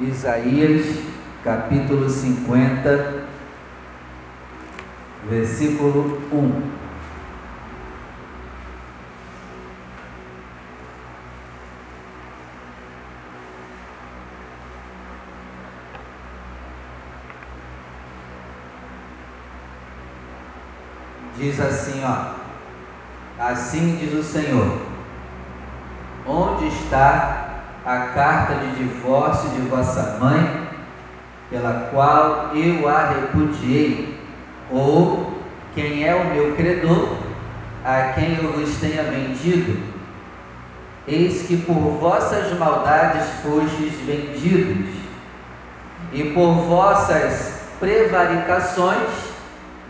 Isaías 0.00 0.86
capítulo 1.42 2.08
50, 2.08 3.24
versículo 5.28 6.22
1. 6.30 6.62
Diz 21.36 21.60
assim, 21.60 22.02
ó. 22.04 22.34
Assim 23.40 23.96
diz 23.96 24.12
o 24.14 24.22
Senhor: 24.22 24.78
Onde 26.26 26.66
está 26.66 27.37
a 27.88 28.10
carta 28.12 28.56
de 28.56 28.84
divórcio 28.84 29.48
de 29.48 29.62
vossa 29.62 30.18
mãe, 30.20 30.68
pela 31.48 31.88
qual 31.90 32.50
eu 32.54 32.86
a 32.86 33.06
repudiei, 33.06 34.14
ou 34.70 35.32
quem 35.74 36.06
é 36.06 36.14
o 36.14 36.34
meu 36.34 36.54
credor, 36.54 37.16
a 37.82 38.12
quem 38.12 38.36
eu 38.36 38.52
vos 38.52 38.76
tenha 38.76 39.04
vendido? 39.04 39.82
Eis 41.06 41.46
que 41.46 41.56
por 41.56 41.96
vossas 41.98 42.52
maldades 42.58 43.26
fostes 43.42 43.94
vendidos, 44.04 44.94
e 46.12 46.24
por 46.34 46.52
vossas 46.66 47.62
prevaricações, 47.80 49.08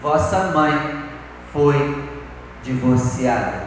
vossa 0.00 0.52
mãe 0.54 1.02
foi 1.52 2.04
divorciada. 2.62 3.66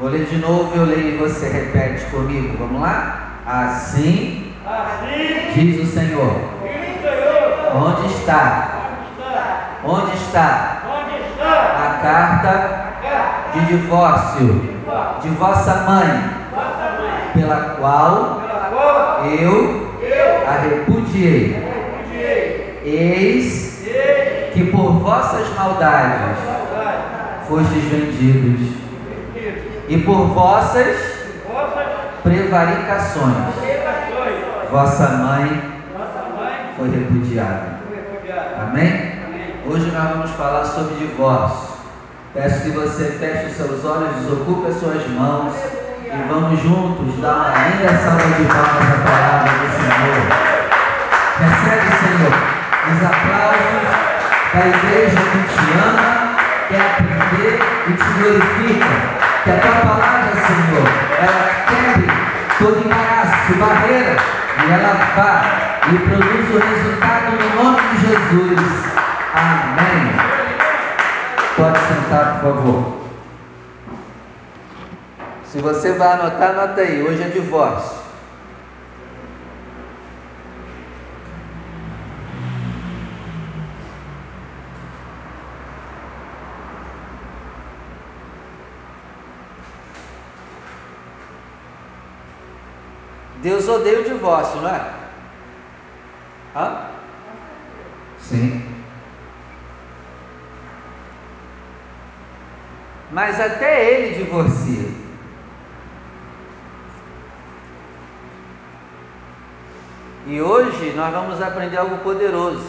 Vou 0.00 0.08
ler 0.08 0.24
de 0.24 0.38
novo, 0.38 0.74
eu 0.74 0.86
leio 0.86 1.14
e 1.14 1.18
você 1.18 1.48
repete 1.48 2.06
comigo. 2.10 2.56
Vamos 2.58 2.80
lá? 2.80 3.25
Assim, 3.46 4.52
assim 4.66 5.52
diz 5.54 5.80
o 5.80 5.86
Senhor. 5.86 6.34
Onde 7.76 8.06
está? 8.12 8.68
Onde 9.84 10.16
está? 10.16 10.82
A 11.40 11.98
carta 12.02 12.86
de 13.54 13.66
divórcio 13.66 14.76
de 15.22 15.28
vossa 15.28 15.74
mãe, 15.82 16.30
pela 17.34 17.76
qual 17.78 18.42
eu 19.38 19.92
a 20.44 20.52
repudiei. 20.62 21.64
Eis 22.84 23.84
que 24.54 24.64
por 24.72 24.92
vossas 24.94 25.48
maldades 25.54 26.36
fostes 27.46 27.84
vendidos, 27.84 28.76
e 29.88 29.98
por 29.98 30.26
vossas 30.28 31.15
prevaricações. 32.26 33.36
Vossa 34.70 35.08
mãe 35.10 35.62
foi 36.76 36.90
repudiada. 36.90 37.76
Amém? 38.60 39.12
Hoje 39.64 39.92
nós 39.92 40.10
vamos 40.10 40.30
falar 40.32 40.64
sobre 40.64 40.96
divórcio. 40.96 41.76
Peço 42.34 42.62
que 42.62 42.70
você 42.70 43.04
feche 43.20 43.46
os 43.46 43.56
seus 43.56 43.84
olhos, 43.84 44.16
desocupe 44.16 44.68
as 44.68 44.76
suas 44.78 45.08
mãos 45.10 45.54
e 46.04 46.28
vamos 46.28 46.60
juntos 46.60 47.16
dar 47.20 47.34
uma 47.34 47.68
linda 47.68 47.96
salva 47.96 48.28
de 48.36 48.44
palmas 48.44 48.90
à 48.90 48.98
palavra 49.06 49.52
do 49.52 49.68
Senhor. 49.76 50.20
Recebe, 51.38 51.88
Senhor, 51.96 52.34
os 52.90 53.00
aplausos 53.04 53.86
da 54.52 54.62
igreja 54.66 55.20
que 55.30 55.40
te 55.54 55.66
ama, 55.78 56.36
quer 56.68 56.80
aprender 56.80 57.54
e 57.86 57.92
te 57.92 58.08
glorifica. 58.18 59.16
Que 59.44 59.50
a 59.50 59.58
tua 59.60 59.76
palavra, 59.80 60.32
Senhor, 60.34 60.88
ela 61.20 61.75
quebre 61.96 62.56
todo 62.58 62.84
embaraço, 62.84 63.54
barreira, 63.58 64.16
e 64.66 64.70
ela 64.70 64.94
vá 65.14 65.66
e 65.92 65.98
produz 65.98 66.50
o 66.50 66.58
resultado 66.58 67.30
no 67.32 67.62
nome 67.62 67.80
de 67.90 68.06
Jesus. 68.06 68.86
Amém. 69.34 70.12
Pode 71.56 71.78
sentar, 71.78 72.40
por 72.40 72.54
favor. 72.54 72.96
Se 75.44 75.58
você 75.60 75.92
vai 75.92 76.12
anotar, 76.12 76.50
anota 76.50 76.80
aí. 76.80 77.02
Hoje 77.02 77.22
é 77.22 77.28
divórcio. 77.28 78.05
Deus 93.46 93.68
odeia 93.68 94.00
o 94.00 94.02
divórcio, 94.02 94.60
não 94.60 94.68
é? 94.68 94.90
Hã? 96.56 96.86
Sim. 98.18 98.60
Mas 103.12 103.38
até 103.38 103.88
ele 103.88 104.24
divorcia. 104.24 104.88
E 110.26 110.42
hoje 110.42 110.92
nós 110.96 111.14
vamos 111.14 111.40
aprender 111.40 111.76
algo 111.76 111.98
poderoso. 111.98 112.66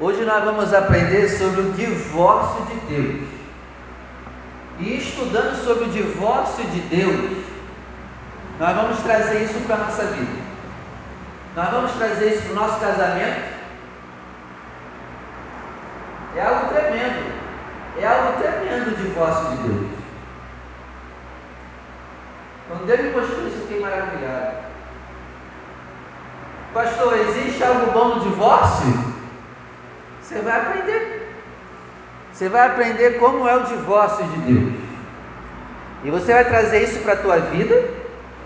Hoje 0.00 0.24
nós 0.24 0.42
vamos 0.42 0.74
aprender 0.74 1.28
sobre 1.28 1.60
o 1.60 1.72
divórcio 1.74 2.64
de 2.64 2.96
Deus. 2.96 3.28
E 4.80 4.96
estudando 4.96 5.54
sobre 5.64 5.84
o 5.84 5.92
divórcio 5.92 6.64
de 6.64 6.80
Deus, 6.80 7.44
nós 8.58 8.74
vamos 8.74 8.98
trazer 9.00 9.44
isso 9.44 9.60
para 9.66 9.76
a 9.76 9.78
nossa 9.78 10.02
vida. 10.04 10.42
Nós 11.54 11.70
vamos 11.70 11.92
trazer 11.92 12.34
isso 12.34 12.42
para 12.42 12.52
o 12.52 12.54
nosso 12.56 12.80
casamento. 12.80 13.58
É 16.36 16.42
algo 16.42 16.68
tremendo. 16.68 17.32
É 18.00 18.06
algo 18.06 18.40
tremendo 18.40 18.88
o 18.88 18.96
divórcio 18.96 19.48
de 19.50 19.68
Deus. 19.68 19.90
Quando 22.68 22.86
Deus 22.86 23.00
me 23.00 23.10
mostrou 23.10 23.46
isso, 23.46 23.56
eu 23.56 23.62
fiquei 23.62 23.80
maravilhado. 23.80 24.56
Pastor, 26.74 27.16
existe 27.16 27.62
algo 27.62 27.92
bom 27.92 28.16
no 28.16 28.20
divórcio? 28.20 29.14
Você 30.20 30.40
vai 30.40 30.60
aprender. 30.60 31.32
Você 32.32 32.48
vai 32.48 32.66
aprender 32.66 33.18
como 33.18 33.48
é 33.48 33.56
o 33.56 33.64
divórcio 33.64 34.24
de 34.26 34.52
Deus. 34.52 34.74
E 36.04 36.10
você 36.10 36.32
vai 36.32 36.44
trazer 36.44 36.82
isso 36.82 37.00
para 37.00 37.14
a 37.14 37.16
tua 37.16 37.38
vida 37.38 37.97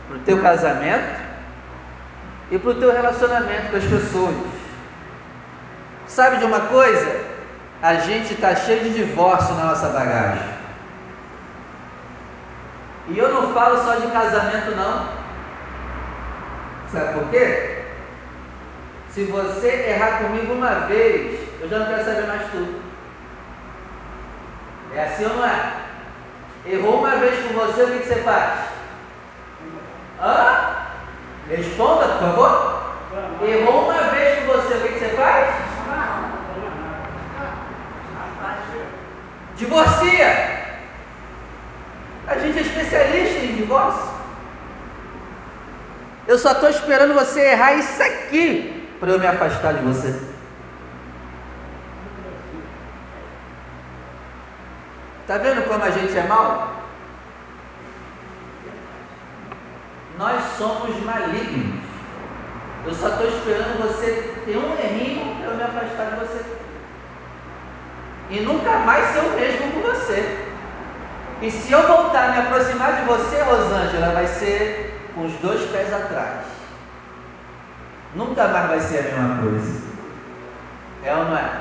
para 0.09 0.17
o 0.17 0.21
teu 0.21 0.41
casamento 0.43 1.21
e 2.51 2.59
para 2.59 2.71
o 2.71 2.75
teu 2.75 2.93
relacionamento 2.93 3.71
com 3.71 3.77
as 3.77 3.85
pessoas. 3.85 4.37
Sabe 6.07 6.39
de 6.39 6.45
uma 6.45 6.61
coisa? 6.61 7.25
A 7.83 7.95
gente 7.95 8.35
está 8.35 8.55
cheio 8.55 8.85
de 8.85 8.95
divórcio 8.95 9.55
na 9.55 9.65
nossa 9.65 9.89
bagagem. 9.89 10.53
E 13.09 13.19
eu 13.19 13.33
não 13.33 13.53
falo 13.53 13.83
só 13.83 13.97
de 13.97 14.07
casamento, 14.09 14.77
não. 14.77 15.09
Sabe 16.93 17.15
por 17.15 17.31
quê? 17.31 17.83
Se 19.11 19.25
você 19.25 19.69
errar 19.89 20.19
comigo 20.19 20.53
uma 20.55 20.87
vez, 20.87 21.41
eu 21.61 21.69
já 21.69 21.81
não 21.81 21.87
quero 21.87 22.05
saber 22.05 22.27
mais 22.27 22.51
tudo. 22.51 22.83
É 24.95 25.05
assim 25.05 25.25
ou 25.25 25.37
não 25.37 25.47
é? 25.47 25.73
Errou 26.67 26.99
uma 26.99 27.17
vez 27.17 27.47
com 27.47 27.55
você, 27.55 27.83
o 27.83 27.99
que, 27.99 28.07
você 28.07 28.17
faz? 28.23 28.72
Hã? 30.22 30.77
Responda, 31.49 32.06
por 32.06 32.19
favor. 32.19 32.83
Errou 33.43 33.91
uma 33.91 34.03
vez 34.10 34.38
com 34.38 34.53
você, 34.53 34.74
o 34.74 34.80
que, 34.83 34.98
você 34.98 35.09
faz? 35.16 35.54
Divorcia. 39.57 40.63
A 42.28 42.39
gente 42.39 42.59
é 42.59 42.63
especialista 42.63 43.39
em 43.45 43.57
divórcio. 43.57 44.13
Eu 46.28 46.39
só 46.39 46.53
estou 46.53 46.71
esperando 46.71 47.15
você 47.15 47.41
errar 47.41 47.74
isso 47.74 48.01
aqui 48.01 48.89
para 49.01 49.10
eu 49.10 49.19
me 49.19 49.27
afastar 49.27 49.74
de 49.74 49.84
você. 49.84 50.16
Está 55.22 55.39
vendo 55.39 55.66
como 55.69 55.83
a 55.83 55.91
gente 55.91 56.16
é 56.16 56.22
mal? 56.22 56.82
Nós 60.18 60.42
somos 60.59 61.03
malignos. 61.04 61.82
Eu 62.84 62.94
só 62.94 63.09
estou 63.09 63.28
esperando 63.28 63.82
você 63.82 64.34
ter 64.44 64.56
um 64.56 64.76
errinho 64.78 65.36
para 65.36 65.50
eu 65.50 65.56
me 65.56 65.62
afastar 65.62 66.10
de 66.10 66.16
você. 66.16 66.44
E 68.30 68.41
nunca 68.41 68.78
mais 68.80 69.12
ser 69.12 69.20
o 69.20 69.30
mesmo 69.32 69.72
com 69.72 69.80
você. 69.80 70.47
E 71.41 71.50
se 71.50 71.72
eu 71.72 71.86
voltar 71.86 72.28
a 72.28 72.32
me 72.32 72.38
aproximar 72.38 72.97
de 72.97 73.03
você, 73.03 73.42
Rosângela, 73.42 74.12
vai 74.12 74.26
ser 74.26 75.10
com 75.14 75.26
os 75.26 75.32
dois 75.34 75.70
pés 75.70 75.92
atrás. 75.92 76.47
Nunca 78.14 78.48
mais 78.48 78.68
vai 78.68 78.80
ser 78.80 78.98
a 78.98 79.03
mesma 79.03 79.42
coisa. 79.42 79.82
É 81.04 81.14
ou 81.14 81.24
não 81.24 81.36
é? 81.36 81.60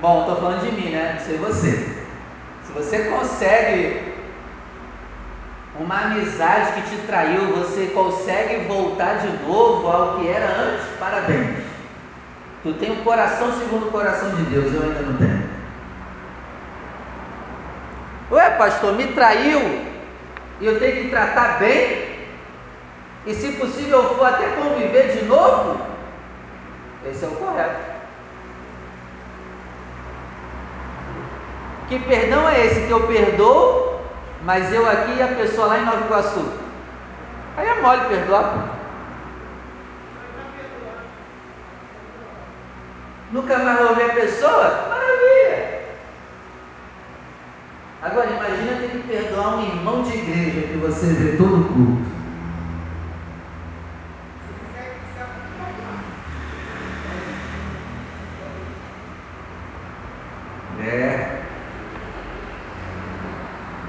Bom, 0.00 0.20
estou 0.20 0.36
falando 0.36 0.62
de 0.62 0.72
mim, 0.72 0.90
né? 0.90 1.16
Não 1.18 1.26
sei 1.26 1.38
você. 1.38 2.04
Se 2.64 2.72
você 2.72 3.04
consegue 3.04 4.13
uma 5.78 6.02
amizade 6.02 6.72
que 6.72 6.90
te 6.90 7.02
traiu, 7.06 7.56
você 7.56 7.86
consegue 7.86 8.64
voltar 8.66 9.14
de 9.18 9.44
novo 9.44 9.88
ao 9.88 10.18
que 10.18 10.28
era 10.28 10.46
antes, 10.46 10.86
parabéns. 10.98 11.64
Tu 12.62 12.72
tem 12.74 12.92
um 12.92 13.02
coração 13.02 13.52
segundo 13.58 13.88
o 13.88 13.90
coração 13.90 14.30
de 14.36 14.42
Deus, 14.44 14.72
eu 14.72 14.82
ainda 14.82 15.00
não 15.00 15.16
tenho. 15.16 15.44
Ué, 18.30 18.50
pastor, 18.50 18.94
me 18.94 19.08
traiu 19.08 19.60
e 20.60 20.66
eu 20.66 20.78
tenho 20.78 21.02
que 21.02 21.10
tratar 21.10 21.58
bem? 21.58 22.14
E 23.26 23.34
se 23.34 23.52
possível 23.52 24.02
eu 24.02 24.14
for 24.16 24.26
até 24.26 24.48
conviver 24.48 25.16
de 25.16 25.24
novo? 25.24 25.80
Esse 27.04 27.24
é 27.24 27.28
o 27.28 27.32
correto. 27.32 27.94
Que 31.88 31.98
perdão 31.98 32.48
é 32.48 32.64
esse 32.64 32.86
que 32.86 32.90
eu 32.90 33.06
perdoo 33.06 33.93
mas 34.44 34.72
eu 34.72 34.88
aqui 34.88 35.14
e 35.16 35.22
a 35.22 35.28
pessoa 35.28 35.68
lá 35.68 35.78
em 35.78 35.84
Nova 35.84 36.04
Iguaçu. 36.04 36.44
Aí 37.56 37.66
é 37.66 37.80
mole 37.80 38.02
perdoar. 38.08 38.74
Nunca 43.32 43.58
mais 43.58 43.78
vou 43.78 43.94
ver 43.96 44.10
a 44.10 44.14
pessoa? 44.14 44.88
Maravilha! 44.88 45.82
Agora 48.02 48.30
imagina 48.30 48.80
ter 48.80 48.90
que 48.90 49.08
perdoar 49.08 49.56
um 49.56 49.62
irmão 49.62 50.02
de 50.02 50.18
igreja 50.18 50.68
que 50.68 50.76
você 50.76 51.06
vê 51.06 51.36
todo 51.36 51.68
culto. 51.68 52.13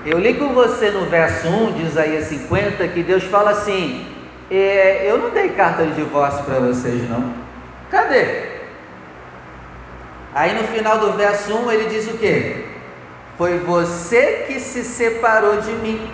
Eu 0.06 0.20
li 0.20 0.36
com 0.36 0.50
você 0.54 0.92
no 0.92 1.06
verso 1.06 1.48
1 1.48 1.74
de 1.74 1.86
Isaías 1.88 2.26
50 2.26 2.88
que 2.90 3.02
Deus 3.02 3.24
fala 3.24 3.52
assim: 3.52 4.06
é, 4.52 5.10
Eu 5.10 5.18
não 5.18 5.32
dei 5.32 5.50
carta 5.50 5.84
de 5.84 5.94
divórcio 5.94 6.44
para 6.44 6.60
vocês, 6.60 7.10
não. 7.10 7.34
Cadê? 7.90 8.56
Aí 10.36 10.54
no 10.54 10.68
final 10.68 11.00
do 11.00 11.14
verso 11.14 11.56
1 11.56 11.72
ele 11.72 11.90
diz 11.90 12.08
o 12.08 12.18
que? 12.18 12.66
Foi 13.36 13.58
você 13.60 14.46
que 14.48 14.60
se 14.60 14.84
separou 14.84 15.60
de 15.62 15.72
mim. 15.72 16.08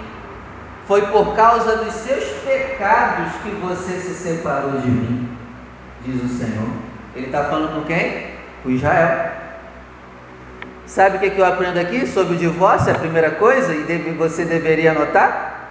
Foi 0.88 1.02
por 1.08 1.36
causa 1.36 1.78
dos 1.78 1.94
seus 1.94 2.24
pecados 2.46 3.34
que 3.44 3.50
você 3.50 4.00
se 4.00 4.14
separou 4.14 4.80
de 4.80 4.88
mim, 4.88 5.30
diz 6.06 6.24
o 6.24 6.30
Senhor. 6.38 6.70
Ele 7.14 7.26
está 7.26 7.44
falando 7.46 7.76
com 7.76 7.86
quem? 7.86 8.28
Com 8.64 8.70
Israel. 8.70 9.41
Sabe 10.92 11.16
o 11.16 11.20
que, 11.22 11.40
eu 11.40 11.46
aprendo 11.46 11.80
aqui 11.80 12.06
sobre 12.06 12.34
o 12.34 12.38
divórcio? 12.38 12.92
A 12.92 12.96
primeira 12.96 13.32
coisa, 13.32 13.74
e 13.74 14.14
você 14.18 14.44
deveria 14.44 14.92
anotar? 14.92 15.70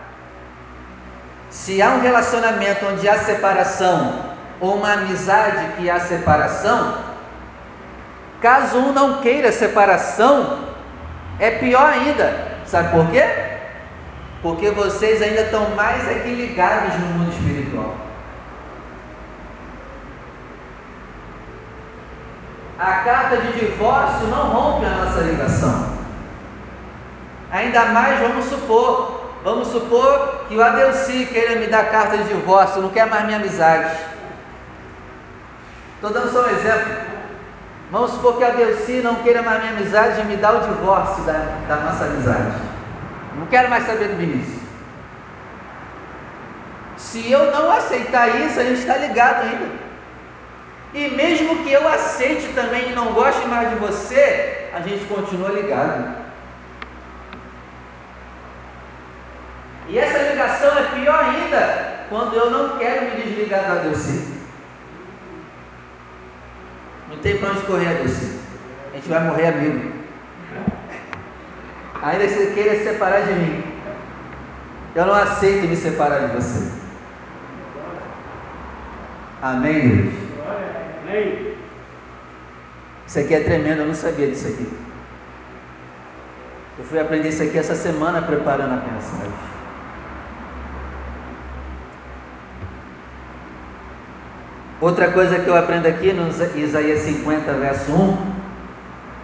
Se 1.50 1.82
há 1.82 1.90
um 1.90 2.00
relacionamento 2.00 2.86
onde 2.86 3.06
há 3.06 3.18
separação, 3.18 4.14
ou 4.58 4.76
uma 4.76 4.94
amizade 4.94 5.74
que 5.76 5.90
há 5.90 6.00
separação, 6.00 6.94
caso 8.40 8.78
um 8.78 8.94
não 8.94 9.20
queira 9.20 9.52
separação, 9.52 10.60
é 11.38 11.50
pior 11.50 11.92
ainda. 11.92 12.34
Sabe 12.64 12.90
por 12.90 13.10
quê? 13.10 13.22
Porque 14.40 14.70
vocês 14.70 15.20
ainda 15.20 15.42
estão 15.42 15.68
mais 15.76 16.08
aqui 16.08 16.30
ligados 16.30 16.94
no 16.94 17.06
mundo 17.08 17.30
espiritual. 17.30 17.49
A 22.80 22.92
carta 23.04 23.36
de 23.36 23.60
divórcio 23.60 24.26
não 24.28 24.48
rompe 24.48 24.86
a 24.86 24.90
nossa 24.90 25.20
ligação. 25.20 26.00
Ainda 27.52 27.84
mais, 27.86 28.18
vamos 28.20 28.46
supor, 28.46 29.32
vamos 29.44 29.68
supor 29.68 30.46
que 30.48 30.56
o 30.56 30.62
Adelci 30.62 31.26
queira 31.26 31.56
me 31.56 31.66
dar 31.66 31.90
carta 31.90 32.16
de 32.16 32.24
divórcio, 32.24 32.80
não 32.80 32.88
quer 32.88 33.06
mais 33.06 33.26
minha 33.26 33.36
amizade. 33.36 33.96
Estou 35.96 36.10
dando 36.10 36.32
só 36.32 36.46
um 36.46 36.50
exemplo. 36.50 37.10
Vamos 37.90 38.12
supor 38.12 38.38
que 38.38 38.44
a 38.44 38.48
Adelci 38.48 39.02
não 39.04 39.16
queira 39.16 39.42
mais 39.42 39.60
minha 39.60 39.76
amizade 39.76 40.18
e 40.22 40.24
me 40.24 40.36
dá 40.36 40.52
o 40.52 40.60
divórcio 40.66 41.22
da, 41.24 41.58
da 41.68 41.76
nossa 41.76 42.04
amizade. 42.04 42.54
Não 43.36 43.46
quero 43.46 43.68
mais 43.68 43.84
saber 43.84 44.08
do 44.08 44.16
Vinícius. 44.16 44.60
Se 46.96 47.30
eu 47.30 47.52
não 47.52 47.70
aceitar 47.72 48.28
isso, 48.40 48.58
a 48.58 48.64
gente 48.64 48.78
está 48.80 48.96
ligado 48.96 49.42
ainda. 49.42 49.89
E 50.92 51.08
mesmo 51.10 51.62
que 51.62 51.72
eu 51.72 51.86
aceite 51.86 52.52
também 52.54 52.90
e 52.90 52.94
não 52.94 53.12
goste 53.12 53.46
mais 53.46 53.70
de 53.70 53.76
você, 53.76 54.68
a 54.72 54.80
gente 54.80 55.04
continua 55.04 55.50
ligado. 55.50 56.16
E 59.88 59.98
essa 59.98 60.30
ligação 60.30 60.78
é 60.78 60.82
pior 60.94 61.24
ainda 61.24 62.06
quando 62.08 62.34
eu 62.34 62.50
não 62.50 62.78
quero 62.78 63.04
me 63.06 63.22
desligar 63.22 63.62
da 63.62 63.74
Deus. 63.82 64.04
Não 67.08 67.18
tem 67.18 67.38
para 67.38 67.50
onde 67.50 67.62
correr, 67.62 67.94
Deus. 67.94 68.40
A 68.92 68.96
gente 68.96 69.08
vai 69.08 69.24
morrer 69.24 69.46
amigo. 69.46 69.92
Ainda 72.02 72.26
que 72.26 72.34
você 72.34 72.52
queira 72.52 72.76
se 72.76 72.84
separar 72.84 73.22
de 73.22 73.32
mim, 73.32 73.64
eu 74.94 75.06
não 75.06 75.14
aceito 75.14 75.68
me 75.68 75.76
separar 75.76 76.28
de 76.28 76.34
você. 76.34 76.72
Amém, 79.42 79.88
Deus? 79.88 80.19
Isso 83.06 83.18
aqui 83.18 83.34
é 83.34 83.40
tremendo, 83.40 83.80
eu 83.80 83.86
não 83.86 83.94
sabia 83.94 84.28
disso 84.28 84.46
aqui. 84.46 84.72
Eu 86.78 86.84
fui 86.84 87.00
aprender 87.00 87.28
isso 87.28 87.42
aqui 87.42 87.58
essa 87.58 87.74
semana 87.74 88.22
preparando 88.22 88.72
a 88.72 88.76
mensagem. 88.76 89.32
Outra 94.80 95.10
coisa 95.10 95.38
que 95.38 95.46
eu 95.46 95.56
aprendo 95.56 95.86
aqui 95.86 96.12
no 96.12 96.28
Isaías 96.58 97.00
50, 97.00 97.52
verso 97.52 97.92
1, 97.92 98.32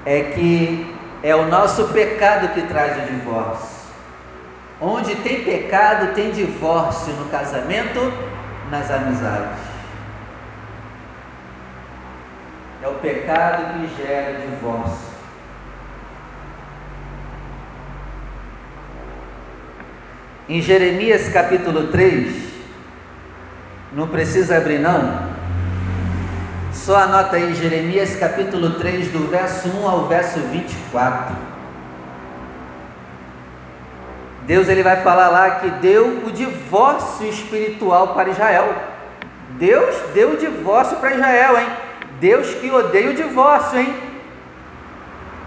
é 0.04 0.20
que 0.20 0.94
é 1.22 1.34
o 1.34 1.46
nosso 1.46 1.88
pecado 1.88 2.52
que 2.52 2.60
traz 2.62 3.02
o 3.02 3.12
divórcio. 3.12 3.76
Onde 4.80 5.14
tem 5.16 5.42
pecado, 5.44 6.14
tem 6.14 6.30
divórcio 6.30 7.12
no 7.14 7.24
casamento, 7.30 8.12
nas 8.70 8.90
amizades. 8.90 9.58
É 12.82 12.85
o 12.96 13.00
pecado 13.00 13.74
que 13.74 14.02
gera 14.02 14.40
divórcio. 14.40 15.16
Em 20.48 20.62
Jeremias 20.62 21.28
capítulo 21.28 21.88
3, 21.88 22.46
não 23.92 24.08
precisa 24.08 24.56
abrir 24.56 24.78
não. 24.78 25.36
Só 26.72 26.96
anota 26.96 27.36
aí 27.36 27.54
Jeremias 27.54 28.16
capítulo 28.16 28.74
3, 28.74 29.08
do 29.08 29.28
verso 29.28 29.68
1 29.68 29.88
ao 29.88 30.06
verso 30.06 30.38
24. 30.38 31.34
Deus 34.42 34.68
ele 34.68 34.84
vai 34.84 35.02
falar 35.02 35.28
lá 35.28 35.50
que 35.56 35.68
deu 35.70 36.22
o 36.24 36.30
divórcio 36.30 37.26
espiritual 37.28 38.14
para 38.14 38.28
Israel. 38.28 38.72
Deus 39.58 39.96
deu 40.14 40.34
o 40.34 40.36
divórcio 40.36 40.98
para 40.98 41.14
Israel, 41.14 41.58
hein? 41.58 41.85
Deus 42.20 42.54
que 42.54 42.70
odeia 42.70 43.10
o 43.10 43.14
divórcio, 43.14 43.78
hein? 43.78 43.94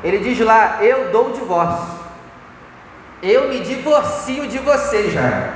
Ele 0.03 0.19
diz 0.19 0.39
lá: 0.39 0.77
Eu 0.81 1.11
dou 1.11 1.29
o 1.29 1.33
divórcio. 1.33 1.99
Eu 3.21 3.49
me 3.49 3.59
divorcio 3.59 4.47
de 4.47 4.59
você, 4.59 5.09
já. 5.09 5.53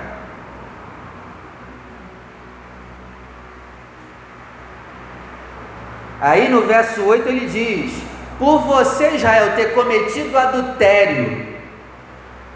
Aí 6.19 6.49
no 6.49 6.61
verso 6.61 7.03
8 7.03 7.27
ele 7.27 7.47
diz: 7.47 7.93
Por 8.39 8.59
você, 8.61 9.11
Israel, 9.11 9.55
ter 9.55 9.73
cometido 9.73 10.37
adultério 10.37 11.53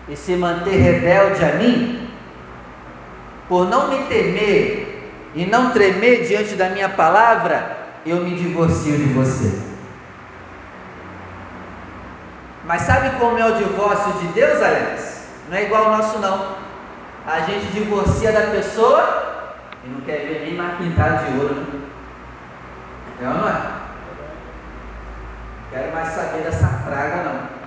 e 0.08 0.16
se 0.16 0.36
manter 0.36 0.76
rebelde 0.76 1.44
a 1.44 1.54
mim, 1.54 2.10
por 3.48 3.68
não 3.68 3.90
me 3.90 4.04
temer 4.06 5.12
e 5.36 5.46
não 5.46 5.72
tremer 5.72 6.26
diante 6.26 6.56
da 6.56 6.70
minha 6.70 6.90
palavra, 6.90 7.77
eu 8.10 8.24
me 8.24 8.36
divorcio 8.36 8.98
de 8.98 9.14
você. 9.14 9.68
Mas 12.66 12.82
sabe 12.82 13.18
como 13.20 13.38
é 13.38 13.46
o 13.46 13.56
divórcio 13.56 14.14
de 14.14 14.28
Deus, 14.30 14.62
Alex? 14.62 15.28
Não 15.50 15.58
é 15.58 15.64
igual 15.64 15.86
ao 15.86 15.98
nosso, 15.98 16.20
não. 16.20 16.58
A 17.26 17.40
gente 17.42 17.68
divorcia 17.72 18.32
da 18.32 18.52
pessoa 18.52 19.56
e 19.84 19.90
não 19.90 20.02
quer 20.02 20.18
ver 20.28 20.46
nem 20.46 20.56
mais 20.56 20.78
pintado 20.78 21.26
de 21.26 21.40
ouro. 21.40 21.56
Né? 21.56 21.88
É 23.22 23.24
não 23.24 23.48
é? 23.48 23.62
Quero 25.72 25.94
mais 25.94 26.10
saber 26.10 26.44
dessa 26.44 26.68
praga, 26.86 27.24
não. 27.24 27.58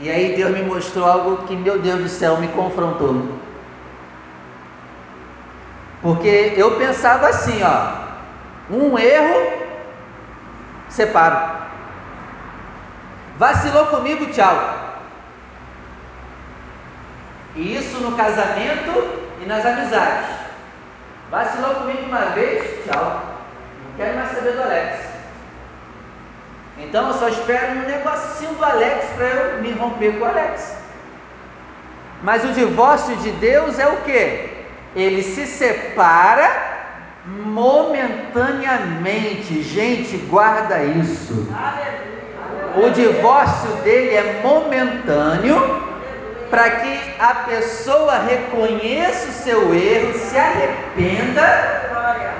E 0.00 0.10
aí 0.10 0.36
Deus 0.36 0.52
me 0.52 0.62
mostrou 0.62 1.04
algo 1.04 1.46
que, 1.46 1.56
meu 1.56 1.80
Deus 1.80 2.00
do 2.00 2.08
céu, 2.08 2.38
me 2.38 2.48
confrontou. 2.48 3.38
Porque 6.00 6.54
eu 6.56 6.76
pensava 6.76 7.28
assim, 7.28 7.60
ó, 7.62 8.08
um 8.70 8.98
erro, 8.98 9.52
separo. 10.88 11.58
Vacilou 13.36 13.86
comigo, 13.86 14.26
tchau. 14.26 14.78
E 17.56 17.76
isso 17.76 17.98
no 17.98 18.16
casamento 18.16 19.26
e 19.42 19.46
nas 19.46 19.64
amizades. 19.64 20.36
Vacilou 21.30 21.74
comigo 21.76 22.04
uma 22.06 22.26
vez, 22.26 22.84
tchau. 22.84 23.22
Não 23.84 23.96
quero 23.96 24.16
mais 24.16 24.30
saber 24.30 24.52
do 24.52 24.62
Alex. 24.62 25.08
Então 26.78 27.08
eu 27.08 27.14
só 27.14 27.28
espero 27.28 27.72
um 27.72 27.82
negocinho 27.82 28.54
do 28.54 28.64
Alex 28.64 29.06
para 29.16 29.26
eu 29.26 29.62
me 29.62 29.72
romper 29.72 30.12
com 30.18 30.24
o 30.24 30.28
Alex. 30.28 30.76
Mas 32.22 32.44
o 32.44 32.52
divórcio 32.52 33.16
de 33.16 33.32
Deus 33.32 33.78
é 33.78 33.86
o 33.88 33.96
que? 33.98 34.47
Ele 34.94 35.22
se 35.22 35.46
separa 35.46 36.76
momentaneamente. 37.26 39.62
Gente, 39.62 40.18
guarda 40.28 40.82
isso. 40.82 41.48
O 42.76 42.90
divórcio 42.90 43.70
dele 43.82 44.14
é 44.14 44.40
momentâneo 44.42 45.88
para 46.50 46.70
que 46.70 46.98
a 47.18 47.34
pessoa 47.34 48.20
reconheça 48.20 49.28
o 49.28 49.32
seu 49.32 49.74
erro, 49.74 50.16
se 50.18 50.38
arrependa, 50.38 51.82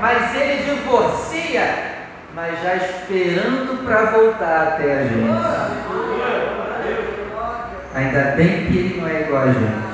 mas 0.01 0.35
ele 0.35 0.63
divorcia, 0.63 1.97
mas 2.35 2.59
já 2.63 2.77
esperando 2.77 3.85
para 3.85 4.07
voltar 4.07 4.69
até 4.69 4.95
a 4.95 5.03
gente. 5.03 5.29
Ainda 7.95 8.23
bem 8.37 8.67
que 8.67 8.79
ele 8.79 9.01
não 9.01 9.09
é 9.09 9.23
igual 9.23 9.43
a 9.43 9.47
gente. 9.47 9.88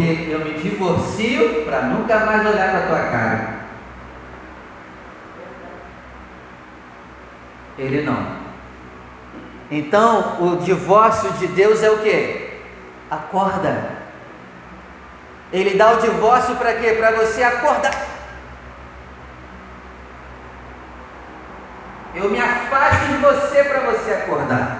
Porque 0.00 0.30
eu 0.30 0.38
me 0.40 0.54
divorcio 0.54 1.64
para 1.64 1.82
nunca 1.82 2.20
mais 2.20 2.46
olhar 2.46 2.70
para 2.70 2.86
tua 2.86 3.10
cara. 3.10 3.60
Ele 7.76 8.02
não. 8.02 8.40
Então, 9.70 10.42
o 10.42 10.56
divórcio 10.56 11.30
de 11.34 11.48
Deus 11.48 11.82
é 11.82 11.90
o 11.90 11.98
que? 11.98 12.50
Acorda. 13.10 13.90
Ele 15.52 15.76
dá 15.76 15.92
o 15.92 16.00
divórcio 16.00 16.56
para 16.56 16.74
quê? 16.74 16.92
Para 16.92 17.10
você 17.12 17.42
acordar. 17.42 18.08
Eu 22.14 22.30
me 22.30 22.40
afasto 22.40 23.06
de 23.06 23.16
você 23.18 23.64
para 23.64 23.80
você 23.80 24.12
acordar. 24.12 24.79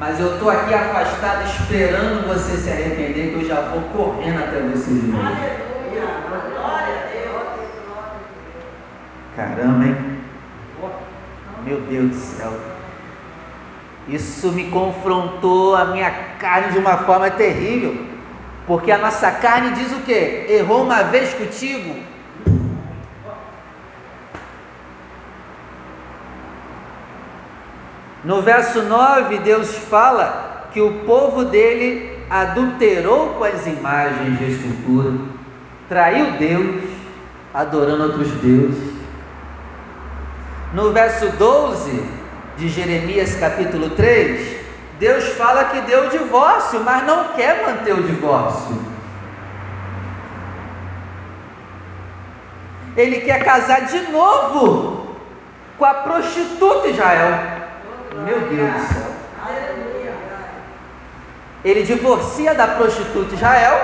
Mas 0.00 0.18
eu 0.18 0.32
estou 0.32 0.48
aqui 0.48 0.72
afastado 0.72 1.44
esperando 1.44 2.26
você 2.26 2.56
se 2.56 2.70
arrepender, 2.70 3.32
que 3.32 3.42
eu 3.42 3.44
já 3.46 3.60
vou 3.60 3.82
correndo 3.92 4.38
até 4.38 4.60
você 4.60 4.94
de 4.94 5.06
novo. 5.08 5.26
Aleluia! 5.26 6.08
Glória 6.26 6.94
a 6.94 7.06
Deus! 7.12 7.68
Caramba, 9.36 9.84
hein? 9.84 9.96
Meu 11.66 11.82
Deus 11.82 12.08
do 12.08 12.16
céu. 12.16 12.58
Isso 14.08 14.50
me 14.52 14.70
confrontou 14.70 15.76
a 15.76 15.84
minha 15.84 16.10
carne 16.38 16.72
de 16.72 16.78
uma 16.78 16.96
forma 16.96 17.30
terrível. 17.30 18.06
Porque 18.66 18.90
a 18.90 18.96
nossa 18.96 19.30
carne 19.30 19.72
diz 19.72 19.92
o 19.92 20.00
quê? 20.00 20.46
Errou 20.48 20.82
uma 20.82 21.02
vez 21.02 21.34
contigo. 21.34 21.94
No 28.24 28.42
verso 28.42 28.82
9, 28.82 29.38
Deus 29.38 29.74
fala 29.74 30.68
que 30.72 30.80
o 30.80 31.00
povo 31.04 31.44
dele 31.44 32.18
adulterou 32.28 33.34
com 33.34 33.44
as 33.44 33.66
imagens 33.66 34.38
de 34.38 34.52
escultura, 34.52 35.12
traiu 35.88 36.32
Deus, 36.32 36.84
adorando 37.52 38.04
outros 38.04 38.30
deuses. 38.42 38.94
No 40.72 40.92
verso 40.92 41.28
12, 41.30 42.20
de 42.60 42.68
Jeremias 42.68 43.34
capítulo 43.36 43.90
3, 43.90 44.60
Deus 44.98 45.24
fala 45.30 45.64
que 45.64 45.80
deu 45.80 46.06
o 46.06 46.10
divórcio, 46.10 46.80
mas 46.80 47.04
não 47.06 47.28
quer 47.28 47.66
manter 47.66 47.94
o 47.94 48.02
divórcio. 48.02 48.78
Ele 52.96 53.20
quer 53.20 53.42
casar 53.42 53.86
de 53.86 54.12
novo 54.12 55.16
com 55.78 55.84
a 55.86 55.94
prostituta 55.94 56.88
Israel. 56.88 57.59
Meu 58.14 58.40
Deus 58.40 58.72
do 58.72 58.94
céu. 58.94 59.20
Ele 61.64 61.82
divorcia 61.82 62.54
da 62.54 62.66
prostituta 62.68 63.34
Israel, 63.34 63.78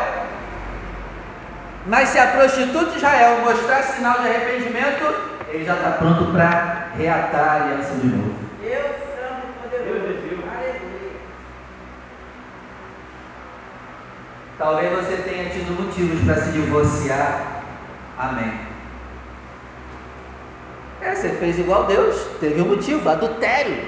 mas 1.87 2.09
se 2.09 2.19
a 2.19 2.29
prostituta 2.29 2.97
Israel 2.97 3.41
mostrar 3.45 3.83
sinal 3.83 4.21
de 4.21 4.29
arrependimento, 4.29 5.15
ele 5.49 5.65
já 5.65 5.75
está 5.75 5.91
pronto 5.93 6.33
para 6.33 6.89
reatar 6.97 7.49
a 7.49 7.65
aliança 7.65 7.95
de 7.97 8.07
novo. 8.07 8.35
Deus 8.63 8.97
Santo 9.15 9.47
Poderoso. 9.63 10.43
Aleluia. 10.57 11.13
Talvez 14.59 14.93
você 14.93 15.17
tenha 15.29 15.51
tido 15.51 15.79
motivos 15.79 16.25
para 16.25 16.43
se 16.43 16.53
divorciar. 16.53 17.63
Amém. 18.19 18.59
É, 21.03 21.15
você 21.15 21.29
fez 21.29 21.59
igual 21.59 21.85
Deus. 21.85 22.17
Teve 22.41 22.63
um 22.63 22.69
motivo: 22.69 23.09
adultério, 23.09 23.85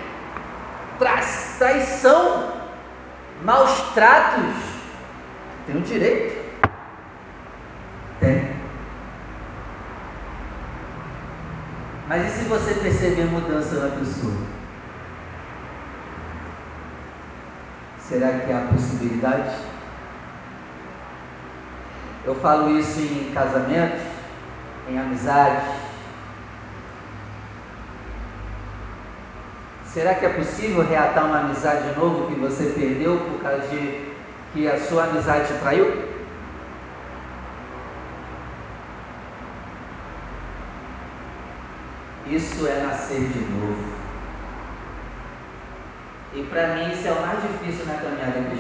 traição, 0.99 2.53
maus 3.45 3.81
tratos. 3.95 4.55
Tem 5.67 5.77
o 5.77 5.79
um 5.79 5.83
direito. 5.83 6.39
Tem. 8.21 8.57
Mas 12.09 12.27
e 12.27 12.39
se 12.39 12.45
você 12.45 12.75
perceber 12.75 13.27
mudança 13.27 13.77
na 13.77 13.97
pessoa? 13.97 14.35
Será 18.01 18.39
que 18.39 18.53
há 18.53 18.69
possibilidade? 18.73 19.55
Eu 22.25 22.35
falo 22.37 22.79
isso 22.79 23.01
em 23.01 23.31
casamentos, 23.35 24.01
em 24.89 24.99
amizades. 24.99 25.88
Será 29.99 30.15
que 30.15 30.27
é 30.27 30.29
possível 30.29 30.89
reatar 30.89 31.27
uma 31.27 31.41
amizade 31.41 31.89
de 31.93 31.99
novo 31.99 32.29
que 32.29 32.39
você 32.39 32.67
perdeu 32.67 33.19
por 33.19 33.43
causa 33.43 33.67
de 33.67 34.13
que 34.53 34.69
a 34.69 34.79
sua 34.79 35.07
amizade 35.07 35.49
te 35.49 35.59
traiu? 35.59 35.93
Isso 42.29 42.65
é 42.69 42.81
nascer 42.87 43.19
de 43.19 43.41
novo. 43.41 43.93
E 46.33 46.45
para 46.45 46.77
mim 46.77 46.93
isso 46.93 47.09
é 47.09 47.11
o 47.11 47.21
mais 47.21 47.43
difícil 47.43 47.85
na 47.87 47.95
caminhada 47.95 48.51
cristã. 48.51 48.58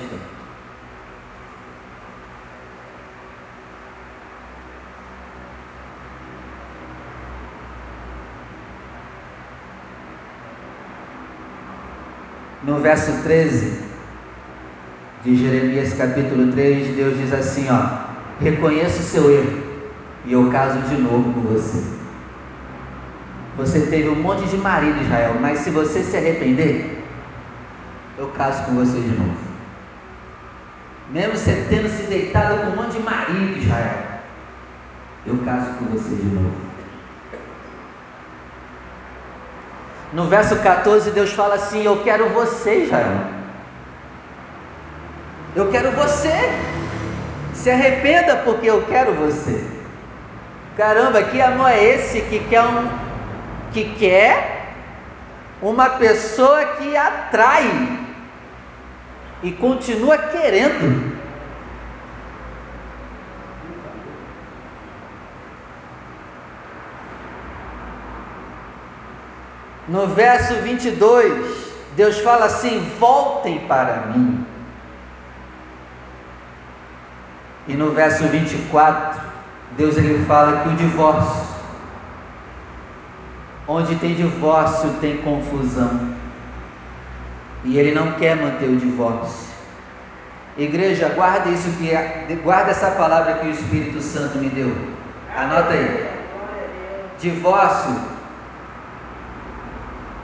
No 12.62 12.80
verso 12.80 13.22
13 13.22 13.78
de 15.24 15.36
Jeremias 15.36 15.94
capítulo 15.94 16.50
3, 16.52 16.96
Deus 16.96 17.16
diz 17.16 17.32
assim, 17.32 17.68
ó: 17.70 18.08
Reconheça 18.40 18.98
o 18.98 19.04
seu 19.04 19.30
erro 19.30 19.62
e 20.24 20.32
eu 20.32 20.50
caso 20.50 20.80
de 20.88 21.00
novo 21.00 21.32
com 21.32 21.40
você. 21.42 21.84
Você 23.56 23.86
teve 23.86 24.08
um 24.08 24.16
monte 24.16 24.48
de 24.48 24.56
marido, 24.56 25.00
Israel, 25.02 25.36
mas 25.40 25.60
se 25.60 25.70
você 25.70 26.02
se 26.02 26.16
arrepender, 26.16 27.04
eu 28.16 28.28
caso 28.28 28.64
com 28.64 28.74
você 28.74 29.00
de 29.00 29.16
novo. 29.16 29.36
Mesmo 31.10 31.36
você 31.36 31.64
tendo 31.68 31.88
se 31.88 32.04
deitado 32.04 32.60
com 32.60 32.72
um 32.72 32.76
monte 32.76 32.98
de 32.98 33.02
marido, 33.02 33.58
Israel, 33.58 34.20
eu 35.26 35.38
caso 35.38 35.74
com 35.74 35.86
você 35.86 36.14
de 36.14 36.26
novo. 36.26 36.67
No 40.12 40.24
verso 40.24 40.56
14, 40.56 41.10
Deus 41.10 41.32
fala 41.32 41.56
assim: 41.56 41.84
Eu 41.84 42.02
quero 42.02 42.28
você, 42.30 42.84
Israel. 42.84 43.20
Eu 45.54 45.70
quero 45.70 45.92
você. 45.92 46.32
Se 47.52 47.70
arrependa 47.70 48.36
porque 48.36 48.66
eu 48.66 48.84
quero 48.86 49.12
você. 49.14 49.64
Caramba, 50.76 51.22
que 51.24 51.40
amor 51.40 51.70
é 51.70 51.82
esse 51.82 52.20
que 52.22 52.38
quer 52.38 52.62
um 52.62 52.88
que 53.72 53.84
quer 53.96 54.74
uma 55.60 55.90
pessoa 55.90 56.64
que 56.76 56.96
atrai 56.96 57.98
e 59.42 59.50
continua 59.52 60.16
querendo. 60.16 61.17
No 69.88 70.06
verso 70.08 70.54
22, 70.56 71.56
Deus 71.96 72.18
fala 72.18 72.44
assim: 72.44 72.80
voltem 73.00 73.60
para 73.60 74.08
mim. 74.08 74.46
E 77.66 77.74
no 77.74 77.90
verso 77.92 78.24
24, 78.24 79.20
Deus 79.76 79.96
ele 79.96 80.24
fala 80.26 80.60
que 80.60 80.68
o 80.68 80.76
divórcio, 80.76 81.46
onde 83.66 83.94
tem 83.96 84.14
divórcio 84.14 84.90
tem 85.00 85.18
confusão. 85.18 86.16
E 87.64 87.78
ele 87.78 87.92
não 87.92 88.12
quer 88.12 88.36
manter 88.36 88.68
o 88.68 88.76
divórcio. 88.76 89.48
Igreja, 90.56 91.08
guarda 91.10 91.50
isso 91.50 91.70
que 91.78 92.34
guarda 92.42 92.72
essa 92.72 92.90
palavra 92.90 93.34
que 93.34 93.46
o 93.46 93.50
Espírito 93.50 94.00
Santo 94.00 94.38
me 94.38 94.48
deu. 94.48 94.74
Anota 95.36 95.72
aí. 95.72 96.08
Divórcio. 97.20 98.17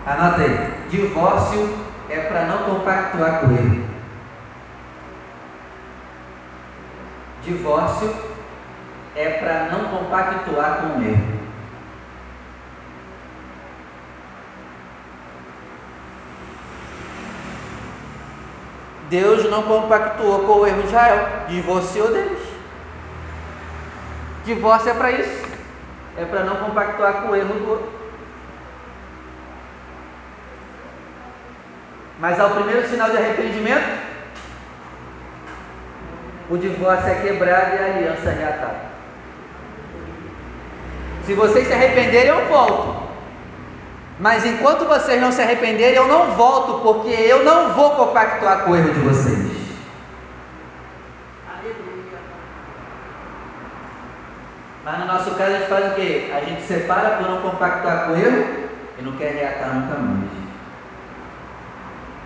Anota 0.06 0.42
aí. 0.42 0.74
Divórcio 0.90 1.78
é 2.10 2.20
para 2.20 2.44
não 2.44 2.58
compactuar 2.64 3.40
com 3.40 3.50
ele. 3.52 3.84
Divórcio 7.42 8.14
é 9.16 9.28
para 9.30 9.70
não 9.70 9.98
compactuar 9.98 10.82
com 10.82 11.02
erro. 11.02 11.34
Deus 19.08 19.50
não 19.50 19.62
compactuou 19.62 20.40
com 20.40 20.52
o 20.54 20.66
erro 20.66 20.82
de 20.82 20.88
Israel, 20.88 21.28
divorciou 21.48 22.08
deles. 22.08 22.42
Divórcio 24.44 24.90
é 24.90 24.94
para 24.94 25.10
isso, 25.12 25.46
é 26.16 26.24
para 26.24 26.44
não 26.44 26.56
compactuar 26.56 27.22
com 27.22 27.28
o 27.28 27.36
erro 27.36 27.54
do 27.54 27.70
outro. 27.70 28.03
Mas 32.24 32.40
ao 32.40 32.52
primeiro 32.52 32.88
sinal 32.88 33.10
de 33.10 33.18
arrependimento, 33.18 33.84
o 36.48 36.56
divórcio 36.56 37.10
é 37.10 37.16
quebrado 37.16 37.76
e 37.76 37.78
a 37.78 37.84
aliança 37.84 38.30
é 38.30 38.32
reatada. 38.32 38.80
Se 41.26 41.34
vocês 41.34 41.66
se 41.66 41.74
arrependerem, 41.74 42.28
eu 42.28 42.46
volto. 42.46 43.10
Mas 44.18 44.46
enquanto 44.46 44.86
vocês 44.86 45.20
não 45.20 45.32
se 45.32 45.42
arrependerem, 45.42 45.96
eu 45.96 46.08
não 46.08 46.30
volto, 46.30 46.80
porque 46.80 47.10
eu 47.10 47.44
não 47.44 47.74
vou 47.74 47.90
compactuar 47.90 48.60
com 48.60 48.70
o 48.70 48.76
erro 48.76 48.94
de 48.94 49.00
vocês. 49.00 49.52
Mas 54.82 54.98
no 54.98 55.04
nosso 55.04 55.30
caso 55.32 55.50
a 55.50 55.58
gente 55.58 55.68
faz 55.68 55.92
o 55.92 55.94
quê? 55.94 56.32
A 56.34 56.40
gente 56.40 56.62
separa 56.62 57.18
por 57.18 57.28
não 57.28 57.42
compactuar 57.42 58.06
com 58.06 58.12
o 58.12 58.16
erro 58.16 58.70
e 58.98 59.02
não 59.02 59.12
quer 59.12 59.30
reatar 59.30 59.74
nunca 59.74 59.98
mais. 59.98 60.43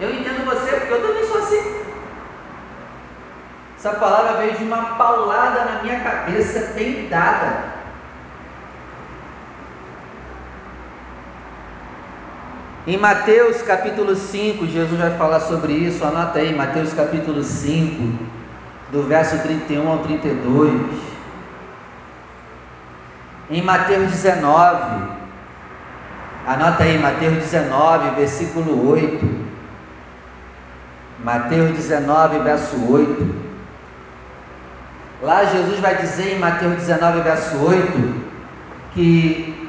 Eu 0.01 0.15
entendo 0.15 0.45
você, 0.45 0.77
porque 0.77 0.93
eu 0.93 1.07
também 1.07 1.25
sou 1.27 1.39
assim. 1.39 1.79
Essa 3.77 3.91
palavra 3.95 4.39
veio 4.39 4.57
de 4.57 4.65
uma 4.65 4.83
paulada 4.97 5.65
na 5.65 5.83
minha 5.83 6.01
cabeça, 6.01 6.73
bem 6.75 7.09
dada. 7.09 7.79
Em 12.87 12.97
Mateus 12.97 13.61
capítulo 13.63 14.15
5, 14.15 14.67
Jesus 14.67 14.99
vai 14.99 15.17
falar 15.19 15.41
sobre 15.41 15.73
isso, 15.73 16.05
anota 16.05 16.39
aí, 16.39 16.55
Mateus 16.55 16.95
capítulo 16.95 17.43
5, 17.43 18.19
do 18.91 19.03
verso 19.03 19.39
31 19.43 19.89
ao 19.89 19.99
32. 19.99 20.81
Em 23.51 23.63
Mateus 23.63 24.11
19, 24.11 25.11
anota 26.47 26.85
aí, 26.85 26.99
Mateus 26.99 27.35
19, 27.35 28.11
versículo 28.17 28.91
8. 28.91 29.48
Mateus 31.25 31.77
19, 31.77 32.39
verso 32.41 32.93
8. 32.93 33.49
Lá 35.21 35.45
Jesus 35.45 35.81
vai 35.81 35.97
dizer 35.97 36.37
em 36.37 36.39
Mateus 36.39 36.77
19, 36.77 37.21
verso 37.23 37.57
8, 37.57 38.25
que 38.95 39.69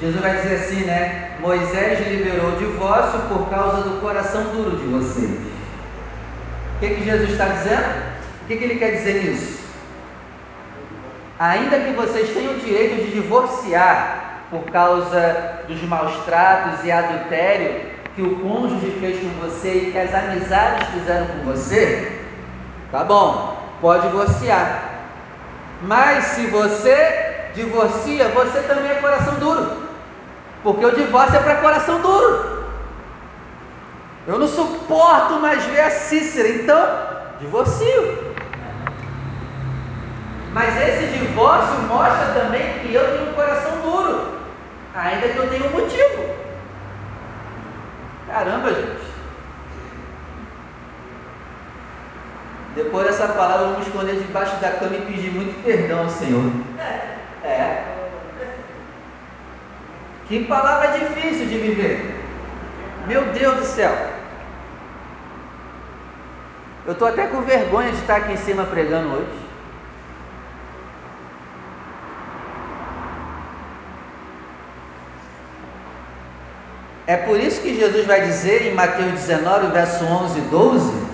Jesus 0.00 0.20
vai 0.20 0.36
dizer 0.36 0.56
assim, 0.56 0.84
né? 0.84 1.36
Moisés 1.38 2.08
liberou 2.08 2.54
o 2.54 2.56
divórcio 2.56 3.20
por 3.28 3.48
causa 3.48 3.82
do 3.82 4.00
coração 4.00 4.42
duro 4.46 4.76
de 4.76 4.86
vocês. 4.86 5.30
O 6.76 6.80
que, 6.80 6.94
que 6.96 7.04
Jesus 7.04 7.30
está 7.30 7.46
dizendo? 7.46 8.14
O 8.42 8.46
que, 8.46 8.56
que 8.56 8.64
ele 8.64 8.76
quer 8.76 8.96
dizer 8.96 9.22
nisso? 9.22 9.62
Ainda 11.38 11.78
que 11.78 11.92
vocês 11.92 12.30
tenham 12.30 12.54
o 12.54 12.58
direito 12.58 13.04
de 13.04 13.12
divorciar 13.12 14.42
por 14.50 14.64
causa 14.64 15.60
dos 15.68 15.82
maus 15.82 16.24
tratos 16.24 16.84
e 16.84 16.90
adultério 16.90 17.93
que 18.14 18.22
o 18.22 18.36
cônjuge 18.36 18.96
fez 19.00 19.20
com 19.20 19.28
você 19.40 19.74
e 19.74 19.92
que 19.92 19.98
as 19.98 20.14
amizades 20.14 20.88
fizeram 20.88 21.26
com 21.26 21.44
você, 21.44 22.20
tá 22.92 23.02
bom, 23.02 23.58
pode 23.80 24.06
divorciar. 24.06 24.90
Mas 25.82 26.24
se 26.24 26.46
você 26.46 27.50
divorcia, 27.54 28.28
você 28.28 28.60
também 28.60 28.90
é 28.90 28.94
coração 28.94 29.34
duro. 29.34 29.84
Porque 30.62 30.86
o 30.86 30.94
divórcio 30.94 31.36
é 31.36 31.42
para 31.42 31.56
coração 31.56 32.00
duro. 32.00 32.64
Eu 34.26 34.38
não 34.38 34.48
suporto 34.48 35.34
mais 35.34 35.62
ver 35.64 35.80
a 35.80 35.90
Cícera, 35.90 36.48
então 36.48 36.88
divorcio. 37.40 38.34
Mas 40.52 40.80
esse 40.80 41.18
divórcio 41.18 41.80
mostra 41.88 42.26
também 42.40 42.78
que 42.78 42.94
eu 42.94 43.04
tenho 43.04 43.30
um 43.30 43.34
coração 43.34 43.72
duro, 43.82 44.38
ainda 44.94 45.28
que 45.28 45.36
eu 45.36 45.50
tenha 45.50 45.66
um 45.66 45.72
motivo. 45.72 46.43
Caramba, 48.34 48.74
gente. 48.74 49.14
Depois 52.74 53.06
dessa 53.06 53.28
palavra, 53.28 53.66
eu 53.66 53.68
vou 53.68 53.78
me 53.78 53.86
esconder 53.86 54.16
debaixo 54.16 54.56
da 54.56 54.72
cama 54.72 54.96
e 54.96 55.02
pedir 55.02 55.30
muito 55.30 55.62
perdão 55.62 56.00
ao 56.00 56.10
Senhor. 56.10 56.50
É. 57.44 57.84
Que 60.26 60.46
palavra 60.46 60.98
difícil 60.98 61.46
de 61.46 61.58
viver. 61.58 62.24
Meu 63.06 63.24
Deus 63.26 63.56
do 63.58 63.64
céu. 63.66 63.96
Eu 66.86 66.94
estou 66.94 67.06
até 67.06 67.28
com 67.28 67.40
vergonha 67.42 67.92
de 67.92 67.98
estar 67.98 68.16
aqui 68.16 68.32
em 68.32 68.36
cima 68.36 68.64
pregando 68.64 69.14
hoje. 69.14 69.43
É 77.06 77.16
por 77.16 77.38
isso 77.38 77.60
que 77.60 77.76
Jesus 77.76 78.06
vai 78.06 78.22
dizer 78.22 78.66
em 78.66 78.74
Mateus 78.74 79.12
19, 79.12 79.66
verso 79.68 80.04
11 80.04 80.38
e 80.38 80.42
12, 80.42 81.04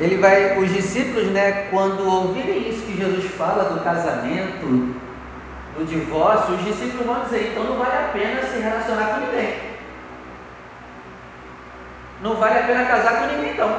ele 0.00 0.16
vai, 0.16 0.58
os 0.58 0.72
discípulos, 0.72 1.26
né, 1.28 1.68
quando 1.70 2.06
ouvirem 2.06 2.68
isso 2.68 2.82
que 2.82 2.96
Jesus 2.96 3.24
fala 3.34 3.64
do 3.64 3.80
casamento, 3.84 4.96
do 5.76 5.86
divórcio, 5.86 6.54
os 6.54 6.64
discípulos 6.64 7.06
vão 7.06 7.20
dizer: 7.24 7.50
então 7.52 7.64
não 7.64 7.76
vale 7.76 7.96
a 7.96 8.10
pena 8.12 8.42
se 8.42 8.58
relacionar 8.58 9.06
com 9.06 9.20
ninguém. 9.20 9.54
Não 12.22 12.36
vale 12.36 12.58
a 12.58 12.62
pena 12.62 12.84
casar 12.84 13.20
com 13.20 13.34
ninguém, 13.34 13.52
então. 13.52 13.76